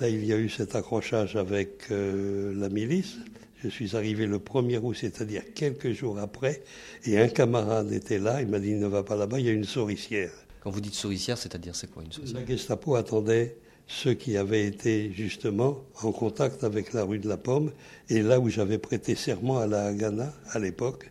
Là, 0.00 0.08
il 0.08 0.24
y 0.24 0.32
a 0.32 0.38
eu 0.38 0.48
cet 0.48 0.74
accrochage 0.74 1.36
avec 1.36 1.90
euh, 1.90 2.54
la 2.56 2.70
milice. 2.70 3.18
Je 3.62 3.68
suis 3.68 3.96
arrivé 3.96 4.24
le 4.24 4.38
1er 4.38 4.78
août, 4.78 4.96
c'est-à-dire 4.98 5.42
quelques 5.54 5.92
jours 5.92 6.18
après, 6.18 6.62
et 7.04 7.18
un 7.18 7.28
camarade 7.28 7.92
était 7.92 8.18
là. 8.18 8.40
Il 8.40 8.48
m'a 8.48 8.58
dit 8.58 8.72
ne 8.72 8.86
va 8.86 9.02
pas 9.02 9.16
là-bas, 9.16 9.40
il 9.40 9.44
y 9.44 9.50
a 9.50 9.52
une 9.52 9.64
souricière. 9.64 10.30
Quand 10.62 10.70
vous 10.70 10.80
dites 10.80 10.94
souricière, 10.94 11.36
c'est-à-dire 11.36 11.76
c'est 11.76 11.90
quoi 11.90 12.02
une 12.02 12.12
souricière? 12.12 12.40
La 12.40 12.46
Gestapo 12.46 12.94
attendait 12.94 13.58
ceux 13.88 14.14
qui 14.14 14.38
avaient 14.38 14.64
été 14.64 15.12
justement 15.12 15.84
en 16.02 16.12
contact 16.12 16.64
avec 16.64 16.94
la 16.94 17.04
rue 17.04 17.18
de 17.18 17.28
la 17.28 17.36
Pomme, 17.36 17.72
et 18.08 18.22
là 18.22 18.40
où 18.40 18.48
j'avais 18.48 18.78
prêté 18.78 19.14
serment 19.16 19.58
à 19.58 19.66
la 19.66 19.84
Haganah 19.84 20.32
à 20.52 20.58
l'époque. 20.58 21.10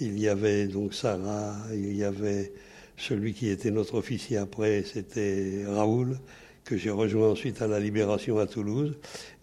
Il 0.00 0.18
y 0.18 0.28
avait 0.28 0.66
donc 0.66 0.94
Sarah, 0.94 1.54
il 1.72 1.94
y 1.94 2.04
avait 2.04 2.52
celui 2.96 3.34
qui 3.34 3.48
était 3.48 3.70
notre 3.70 3.94
officier 3.94 4.36
après, 4.36 4.84
c'était 4.84 5.64
Raoul, 5.66 6.18
que 6.64 6.76
j'ai 6.76 6.90
rejoint 6.90 7.30
ensuite 7.30 7.62
à 7.62 7.66
la 7.66 7.80
Libération 7.80 8.38
à 8.38 8.46
Toulouse, 8.46 8.94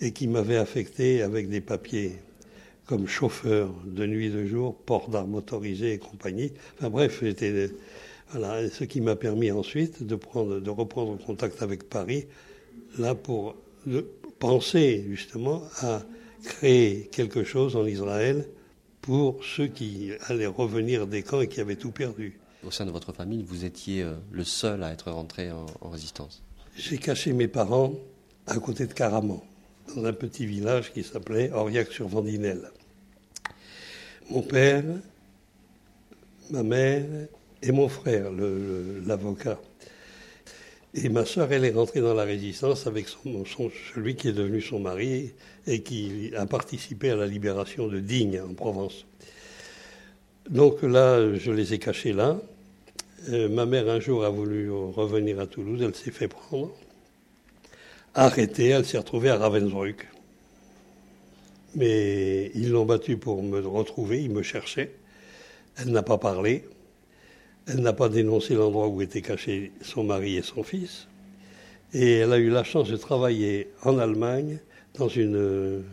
et 0.01 0.11
qui 0.11 0.27
m'avait 0.27 0.57
affecté 0.57 1.21
avec 1.21 1.49
des 1.49 1.61
papiers 1.61 2.13
comme 2.85 3.07
chauffeur 3.07 3.73
de 3.85 4.07
nuit 4.07 4.29
de 4.29 4.45
jour, 4.45 4.75
port 4.75 5.09
d'armes 5.09 5.31
motorisées 5.31 5.93
et 5.93 5.97
compagnie. 5.99 6.51
Enfin 6.77 6.89
bref, 6.89 7.19
j'étais 7.21 7.69
voilà, 8.31 8.67
ce 8.69 8.83
qui 8.83 9.01
m'a 9.01 9.15
permis 9.15 9.51
ensuite 9.51 10.03
de, 10.03 10.15
prendre, 10.15 10.59
de 10.59 10.69
reprendre 10.69 11.17
contact 11.23 11.61
avec 11.61 11.87
Paris, 11.87 12.25
là 12.97 13.15
pour 13.15 13.55
penser 14.39 15.05
justement 15.09 15.63
à 15.81 16.01
créer 16.43 17.09
quelque 17.11 17.43
chose 17.43 17.75
en 17.75 17.85
Israël 17.85 18.45
pour 19.01 19.43
ceux 19.43 19.67
qui 19.67 20.11
allaient 20.27 20.45
revenir 20.45 21.07
des 21.07 21.23
camps 21.23 21.41
et 21.41 21.47
qui 21.47 21.61
avaient 21.61 21.75
tout 21.75 21.91
perdu. 21.91 22.39
Au 22.65 22.71
sein 22.71 22.85
de 22.85 22.91
votre 22.91 23.13
famille, 23.13 23.43
vous 23.43 23.65
étiez 23.65 24.03
euh, 24.03 24.15
le 24.31 24.43
seul 24.43 24.83
à 24.83 24.91
être 24.91 25.11
rentré 25.11 25.51
en, 25.51 25.65
en 25.81 25.89
résistance 25.89 26.43
J'ai 26.75 26.97
caché 26.97 27.31
mes 27.31 27.47
parents 27.47 27.93
à 28.47 28.57
côté 28.57 28.87
de 28.87 28.93
Caraman, 28.93 29.41
dans 29.95 30.05
un 30.05 30.13
petit 30.13 30.45
village 30.45 30.91
qui 30.91 31.03
s'appelait 31.03 31.51
Aurillac-sur-Vendinelle. 31.51 32.71
Mon 34.29 34.41
père, 34.41 34.83
ma 36.49 36.63
mère 36.63 37.05
et 37.61 37.71
mon 37.71 37.87
frère, 37.87 38.31
l'avocat. 38.31 39.59
Et 40.95 41.09
ma 41.09 41.23
sœur, 41.23 41.51
elle 41.51 41.65
est 41.65 41.71
rentrée 41.71 42.01
dans 42.01 42.15
la 42.15 42.23
résistance 42.23 42.87
avec 42.87 43.07
celui 43.07 44.15
qui 44.15 44.29
est 44.29 44.33
devenu 44.33 44.59
son 44.59 44.79
mari 44.79 45.33
et 45.67 45.83
qui 45.83 46.31
a 46.35 46.47
participé 46.47 47.11
à 47.11 47.15
la 47.15 47.27
libération 47.27 47.87
de 47.87 47.99
Digne 47.99 48.41
en 48.41 48.53
Provence. 48.55 49.05
Donc 50.49 50.81
là, 50.81 51.35
je 51.35 51.51
les 51.51 51.75
ai 51.75 51.79
cachés 51.79 52.11
là. 52.11 52.39
Euh, 53.29 53.49
ma 53.49 53.67
mère, 53.67 53.87
un 53.87 53.99
jour, 53.99 54.25
a 54.25 54.29
voulu 54.29 54.71
revenir 54.71 55.39
à 55.39 55.45
Toulouse. 55.45 55.79
Elle 55.83 55.93
s'est 55.93 56.09
fait 56.09 56.27
prendre, 56.27 56.71
arrêtée. 58.15 58.69
Elle 58.69 58.85
s'est 58.85 58.97
retrouvée 58.97 59.29
à 59.29 59.37
Ravensbrück. 59.37 60.07
Mais 61.75 62.51
ils 62.55 62.71
l'ont 62.71 62.85
battue 62.85 63.17
pour 63.17 63.43
me 63.43 63.59
retrouver. 63.59 64.23
Ils 64.23 64.31
me 64.31 64.41
cherchaient. 64.41 64.91
Elle 65.77 65.91
n'a 65.91 66.01
pas 66.01 66.17
parlé. 66.17 66.65
Elle 67.69 67.81
n'a 67.81 67.93
pas 67.93 68.09
dénoncé 68.09 68.55
l'endroit 68.55 68.87
où 68.87 69.01
étaient 69.01 69.21
cachés 69.21 69.71
son 69.81 70.03
mari 70.03 70.37
et 70.37 70.41
son 70.41 70.63
fils. 70.63 71.07
Et 71.93 72.13
elle 72.13 72.33
a 72.33 72.37
eu 72.37 72.49
la 72.49 72.63
chance 72.63 72.89
de 72.89 72.97
travailler 72.97 73.69
en 73.83 73.99
Allemagne 73.99 74.59
dans 74.97 75.07
une 75.07 75.83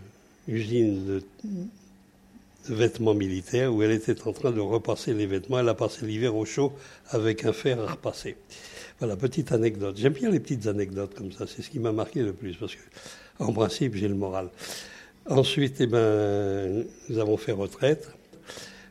usine 0.48 1.04
de, 1.06 1.22
de, 1.44 2.74
vêtements 2.74 3.14
militaires 3.14 3.72
où 3.72 3.82
elle 3.82 3.92
était 3.92 4.26
en 4.26 4.32
train 4.32 4.52
de 4.52 4.60
repasser 4.60 5.12
les 5.12 5.26
vêtements. 5.26 5.58
Elle 5.58 5.68
a 5.68 5.74
passé 5.74 6.06
l'hiver 6.06 6.34
au 6.34 6.44
chaud 6.44 6.72
avec 7.10 7.44
un 7.44 7.52
fer 7.52 7.78
à 7.80 7.92
repasser. 7.92 8.36
Voilà, 8.98 9.16
petite 9.16 9.52
anecdote. 9.52 9.96
J'aime 9.98 10.14
bien 10.14 10.30
les 10.30 10.40
petites 10.40 10.66
anecdotes 10.66 11.14
comme 11.14 11.30
ça. 11.30 11.46
C'est 11.46 11.60
ce 11.60 11.68
qui 11.68 11.78
m'a 11.78 11.92
marqué 11.92 12.22
le 12.22 12.32
plus 12.32 12.56
parce 12.56 12.74
que, 12.74 12.80
en 13.38 13.52
principe, 13.52 13.94
j'ai 13.94 14.08
le 14.08 14.14
moral. 14.14 14.48
Ensuite, 15.28 15.80
eh 15.80 15.86
ben, 15.86 16.86
nous 17.08 17.18
avons 17.18 17.36
fait 17.36 17.52
retraite. 17.52 18.08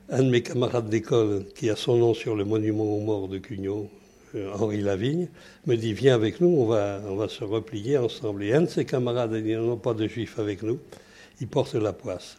Un 0.07 0.21
de 0.21 0.29
mes 0.29 0.43
camarades 0.43 0.87
d'école, 0.87 1.45
qui 1.55 1.67
a 1.71 1.75
son 1.75 1.97
nom 1.97 2.13
sur 2.13 2.35
le 2.35 2.45
monument 2.45 2.83
aux 2.83 2.99
morts 2.99 3.27
de 3.27 3.39
Cugnot, 3.39 3.89
euh, 4.35 4.53
Henri 4.53 4.81
Lavigne, 4.81 5.29
me 5.65 5.75
dit 5.75 5.93
Viens 5.93 6.13
avec 6.13 6.41
nous, 6.41 6.49
on 6.49 6.67
va, 6.67 7.01
on 7.07 7.15
va 7.15 7.27
se 7.27 7.43
replier 7.43 7.97
ensemble. 7.97 8.43
Et 8.43 8.53
un 8.53 8.61
de 8.61 8.67
ses 8.67 8.85
camarades 8.85 9.33
a 9.33 9.41
dit 9.41 9.55
Non, 9.55 9.77
pas 9.77 9.95
de 9.95 10.07
juifs 10.07 10.37
avec 10.37 10.61
nous, 10.61 10.79
ils 11.41 11.47
portent 11.47 11.73
la 11.73 11.91
poisse. 11.91 12.37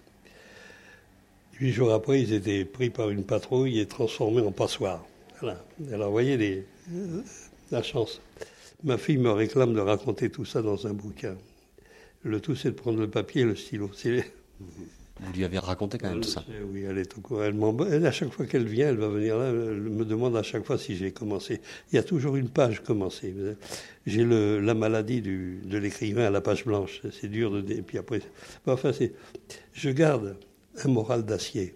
Huit 1.59 1.72
jours 1.72 1.92
après, 1.92 2.22
ils 2.22 2.35
étaient 2.35 2.64
pris 2.64 2.88
par 2.88 3.11
une 3.11 3.24
patrouille 3.24 3.81
et 3.81 3.87
transformés 3.87 4.42
en 4.42 4.52
passoire. 4.52 5.05
Voilà. 5.40 5.61
Alors, 5.92 6.07
vous 6.07 6.12
voyez 6.12 6.37
les, 6.37 6.64
la 7.72 7.83
chance. 7.83 8.20
Ma 8.85 8.96
fille 8.96 9.18
me 9.18 9.31
réclame 9.31 9.74
de 9.74 9.81
raconter 9.81 10.31
tout 10.31 10.44
ça 10.44 10.62
dans 10.62 10.87
un 10.87 10.92
bouquin. 10.92 11.37
Le 12.22 12.38
tout, 12.40 12.55
c'est 12.55 12.70
de 12.70 12.76
prendre 12.76 13.00
le 13.00 13.11
papier 13.11 13.42
et 13.42 13.44
le 13.44 13.57
stylo. 13.57 13.90
Vous 15.20 15.33
lui 15.33 15.44
avez 15.44 15.59
raconté 15.59 15.96
quand 15.96 16.11
même 16.11 16.20
tout 16.20 16.29
ça 16.29 16.44
Oui, 16.70 16.83
elle 16.83 16.98
est 16.98 17.16
au 17.16 17.20
courant. 17.22 17.42
Elle, 17.42 17.57
elle, 17.90 18.07
à 18.07 18.12
chaque 18.12 18.31
fois 18.31 18.44
qu'elle 18.44 18.66
vient, 18.66 18.88
elle 18.88 18.98
va 18.98 19.09
venir 19.09 19.38
là, 19.38 19.48
elle 19.48 19.81
me 19.81 20.05
demande 20.05 20.37
à 20.37 20.42
chaque 20.42 20.64
fois 20.64 20.76
si 20.76 20.94
j'ai 20.94 21.11
commencé. 21.11 21.62
Il 21.90 21.96
y 21.96 21.98
a 21.98 22.02
toujours 22.02 22.37
une 22.37 22.50
page 22.50 22.83
commencée. 22.83 23.35
J'ai 24.05 24.24
la 24.24 24.74
maladie 24.74 25.22
du, 25.22 25.62
de 25.64 25.79
l'écrivain 25.79 26.26
à 26.26 26.31
la 26.31 26.42
page 26.42 26.66
blanche. 26.66 27.00
C'est 27.12 27.29
dur 27.29 27.50
de. 27.50 27.72
Et 27.72 27.83
puis 27.83 27.96
après. 27.96 28.20
Enfin, 28.66 28.92
c'est. 28.92 29.14
Je 29.72 29.88
garde 29.88 30.37
un 30.85 30.88
moral 30.88 31.24
d'acier. 31.24 31.74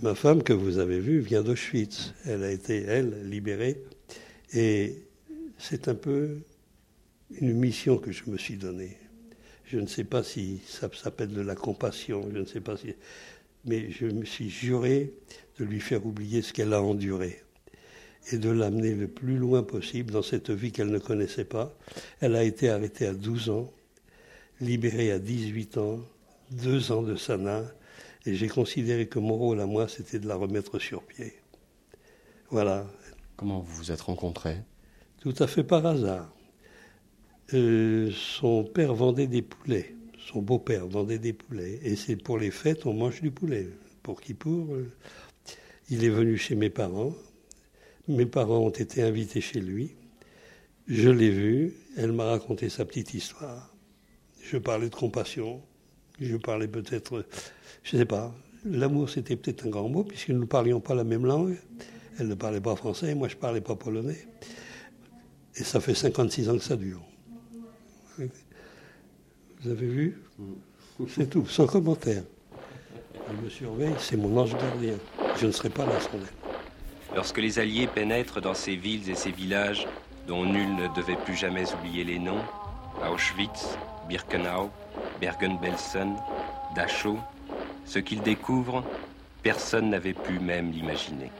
Ma 0.00 0.14
femme, 0.14 0.42
que 0.42 0.54
vous 0.54 0.78
avez 0.78 1.00
vue, 1.00 1.20
vient 1.20 1.42
d'Auschwitz. 1.42 2.14
Elle 2.24 2.44
a 2.44 2.50
été, 2.50 2.82
elle, 2.82 3.28
libérée. 3.28 3.82
Et 4.54 5.02
c'est 5.58 5.88
un 5.88 5.94
peu 5.94 6.38
une 7.40 7.52
mission 7.52 7.98
que 7.98 8.10
je 8.10 8.22
me 8.28 8.38
suis 8.38 8.56
donnée. 8.56 8.96
Je 9.72 9.78
ne 9.78 9.86
sais 9.86 10.04
pas 10.04 10.22
si 10.22 10.60
ça 10.66 10.90
s'appelle 10.92 11.32
de 11.32 11.40
la 11.40 11.54
compassion, 11.54 12.28
je 12.30 12.40
ne 12.40 12.44
sais 12.44 12.60
pas 12.60 12.76
si. 12.76 12.92
Mais 13.64 13.90
je 13.90 14.04
me 14.04 14.26
suis 14.26 14.50
juré 14.50 15.14
de 15.58 15.64
lui 15.64 15.80
faire 15.80 16.04
oublier 16.04 16.42
ce 16.42 16.52
qu'elle 16.52 16.74
a 16.74 16.82
enduré 16.82 17.42
et 18.30 18.36
de 18.36 18.50
l'amener 18.50 18.94
le 18.94 19.08
plus 19.08 19.38
loin 19.38 19.62
possible 19.62 20.10
dans 20.10 20.20
cette 20.20 20.50
vie 20.50 20.72
qu'elle 20.72 20.90
ne 20.90 20.98
connaissait 20.98 21.46
pas. 21.46 21.74
Elle 22.20 22.36
a 22.36 22.44
été 22.44 22.68
arrêtée 22.68 23.06
à 23.06 23.14
12 23.14 23.48
ans, 23.48 23.72
libérée 24.60 25.10
à 25.10 25.18
18 25.18 25.78
ans, 25.78 26.00
deux 26.50 26.92
ans 26.92 27.00
de 27.00 27.16
Sana, 27.16 27.64
et 28.26 28.34
j'ai 28.34 28.48
considéré 28.48 29.06
que 29.06 29.18
mon 29.18 29.36
rôle 29.36 29.60
à 29.60 29.66
moi, 29.66 29.88
c'était 29.88 30.18
de 30.18 30.28
la 30.28 30.34
remettre 30.34 30.78
sur 30.80 31.02
pied. 31.02 31.32
Voilà. 32.50 32.86
Comment 33.38 33.60
vous 33.60 33.74
vous 33.74 33.90
êtes 33.90 34.02
rencontrés? 34.02 34.58
Tout 35.18 35.34
à 35.38 35.46
fait 35.46 35.64
par 35.64 35.86
hasard. 35.86 36.30
Euh, 37.54 38.10
son 38.12 38.64
père 38.64 38.94
vendait 38.94 39.26
des 39.26 39.42
poulets. 39.42 39.94
Son 40.18 40.40
beau-père 40.40 40.86
vendait 40.86 41.18
des 41.18 41.32
poulets. 41.32 41.80
Et 41.82 41.96
c'est 41.96 42.16
pour 42.16 42.38
les 42.38 42.50
fêtes, 42.50 42.86
on 42.86 42.94
mange 42.94 43.20
du 43.20 43.30
poulet. 43.30 43.68
Pour 44.02 44.20
qui 44.20 44.34
pour 44.34 44.74
euh, 44.74 44.90
Il 45.90 46.04
est 46.04 46.10
venu 46.10 46.36
chez 46.36 46.54
mes 46.54 46.70
parents. 46.70 47.14
Mes 48.08 48.26
parents 48.26 48.58
ont 48.58 48.70
été 48.70 49.02
invités 49.02 49.40
chez 49.40 49.60
lui. 49.60 49.94
Je 50.86 51.10
l'ai 51.10 51.30
vu. 51.30 51.74
Elle 51.96 52.12
m'a 52.12 52.24
raconté 52.24 52.68
sa 52.68 52.84
petite 52.84 53.14
histoire. 53.14 53.74
Je 54.42 54.56
parlais 54.58 54.88
de 54.88 54.94
compassion. 54.94 55.62
Je 56.20 56.36
parlais 56.36 56.68
peut-être, 56.68 57.24
je 57.82 57.96
ne 57.96 58.02
sais 58.02 58.06
pas, 58.06 58.34
l'amour 58.64 59.08
c'était 59.10 59.36
peut-être 59.36 59.66
un 59.66 59.70
grand 59.70 59.88
mot 59.88 60.04
puisque 60.04 60.28
nous 60.28 60.40
ne 60.40 60.46
parlions 60.46 60.80
pas 60.80 60.94
la 60.94 61.04
même 61.04 61.26
langue. 61.26 61.58
Elle 62.18 62.28
ne 62.28 62.34
parlait 62.34 62.60
pas 62.60 62.76
français, 62.76 63.14
moi 63.14 63.28
je 63.28 63.34
ne 63.34 63.40
parlais 63.40 63.60
pas 63.60 63.74
polonais. 63.74 64.28
Et 65.56 65.64
ça 65.64 65.80
fait 65.80 65.94
56 65.94 66.48
ans 66.48 66.56
que 66.56 66.64
ça 66.64 66.76
dure. 66.76 67.02
Vous 68.18 69.70
avez 69.70 69.86
vu 69.86 70.18
C'est 71.08 71.30
tout, 71.30 71.46
sans 71.46 71.66
commentaire. 71.66 72.22
Elle 73.28 73.36
me 73.36 73.48
surveille, 73.48 73.94
c'est 73.98 74.16
mon 74.16 74.36
ange 74.36 74.52
gardien. 74.52 74.94
Je 75.40 75.46
ne 75.46 75.52
serai 75.52 75.70
pas 75.70 75.86
là 75.86 75.98
sans 76.00 76.18
elle. 76.18 77.14
Lorsque 77.14 77.38
les 77.38 77.58
Alliés 77.58 77.86
pénètrent 77.86 78.40
dans 78.40 78.54
ces 78.54 78.74
villes 78.74 79.08
et 79.08 79.14
ces 79.14 79.30
villages 79.30 79.86
dont 80.26 80.44
nul 80.44 80.74
ne 80.74 80.88
devait 80.94 81.16
plus 81.24 81.34
jamais 81.34 81.64
oublier 81.74 82.04
les 82.04 82.18
noms, 82.18 82.42
Auschwitz, 83.10 83.76
Birkenau, 84.08 84.70
Bergen-Belsen, 85.20 86.16
Dachau, 86.74 87.18
ce 87.84 87.98
qu'ils 87.98 88.22
découvrent, 88.22 88.84
personne 89.42 89.90
n'avait 89.90 90.14
pu 90.14 90.38
même 90.38 90.70
l'imaginer. 90.70 91.30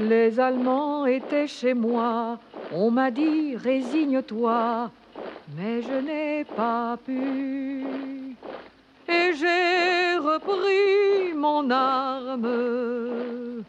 Les 0.00 0.38
Allemands 0.38 1.06
étaient 1.06 1.48
chez 1.48 1.74
moi, 1.74 2.38
on 2.72 2.90
m'a 2.90 3.10
dit 3.10 3.56
résigne-toi, 3.56 4.90
mais 5.56 5.82
je 5.82 5.92
n'ai 5.92 6.44
pas 6.44 6.96
pu. 7.04 7.84
Et 9.08 9.32
j'ai 9.34 10.16
repris 10.18 11.32
mon 11.34 11.70
arme. 11.70 13.64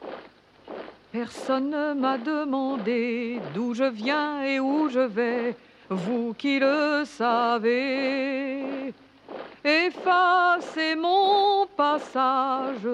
Personne 1.12 1.70
ne 1.70 1.94
m'a 1.94 2.18
demandé 2.18 3.40
d'où 3.54 3.74
je 3.74 3.86
viens 3.86 4.44
et 4.44 4.60
où 4.60 4.90
je 4.90 5.00
vais, 5.00 5.56
vous 5.90 6.34
qui 6.38 6.60
le 6.60 7.04
savez. 7.06 8.94
Effacez 9.64 10.96
mon 10.96 11.66
passage. 11.76 12.88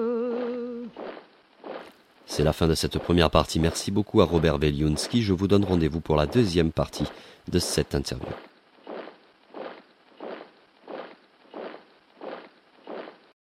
C'est 2.26 2.44
la 2.44 2.52
fin 2.52 2.66
de 2.66 2.74
cette 2.74 2.98
première 2.98 3.30
partie. 3.30 3.60
Merci 3.60 3.90
beaucoup 3.90 4.20
à 4.20 4.24
Robert 4.24 4.58
Veliunski. 4.58 5.22
Je 5.22 5.32
vous 5.32 5.46
donne 5.46 5.64
rendez-vous 5.64 6.00
pour 6.00 6.16
la 6.16 6.26
deuxième 6.26 6.72
partie 6.72 7.06
de 7.48 7.58
cette 7.58 7.94
interview. 7.94 8.26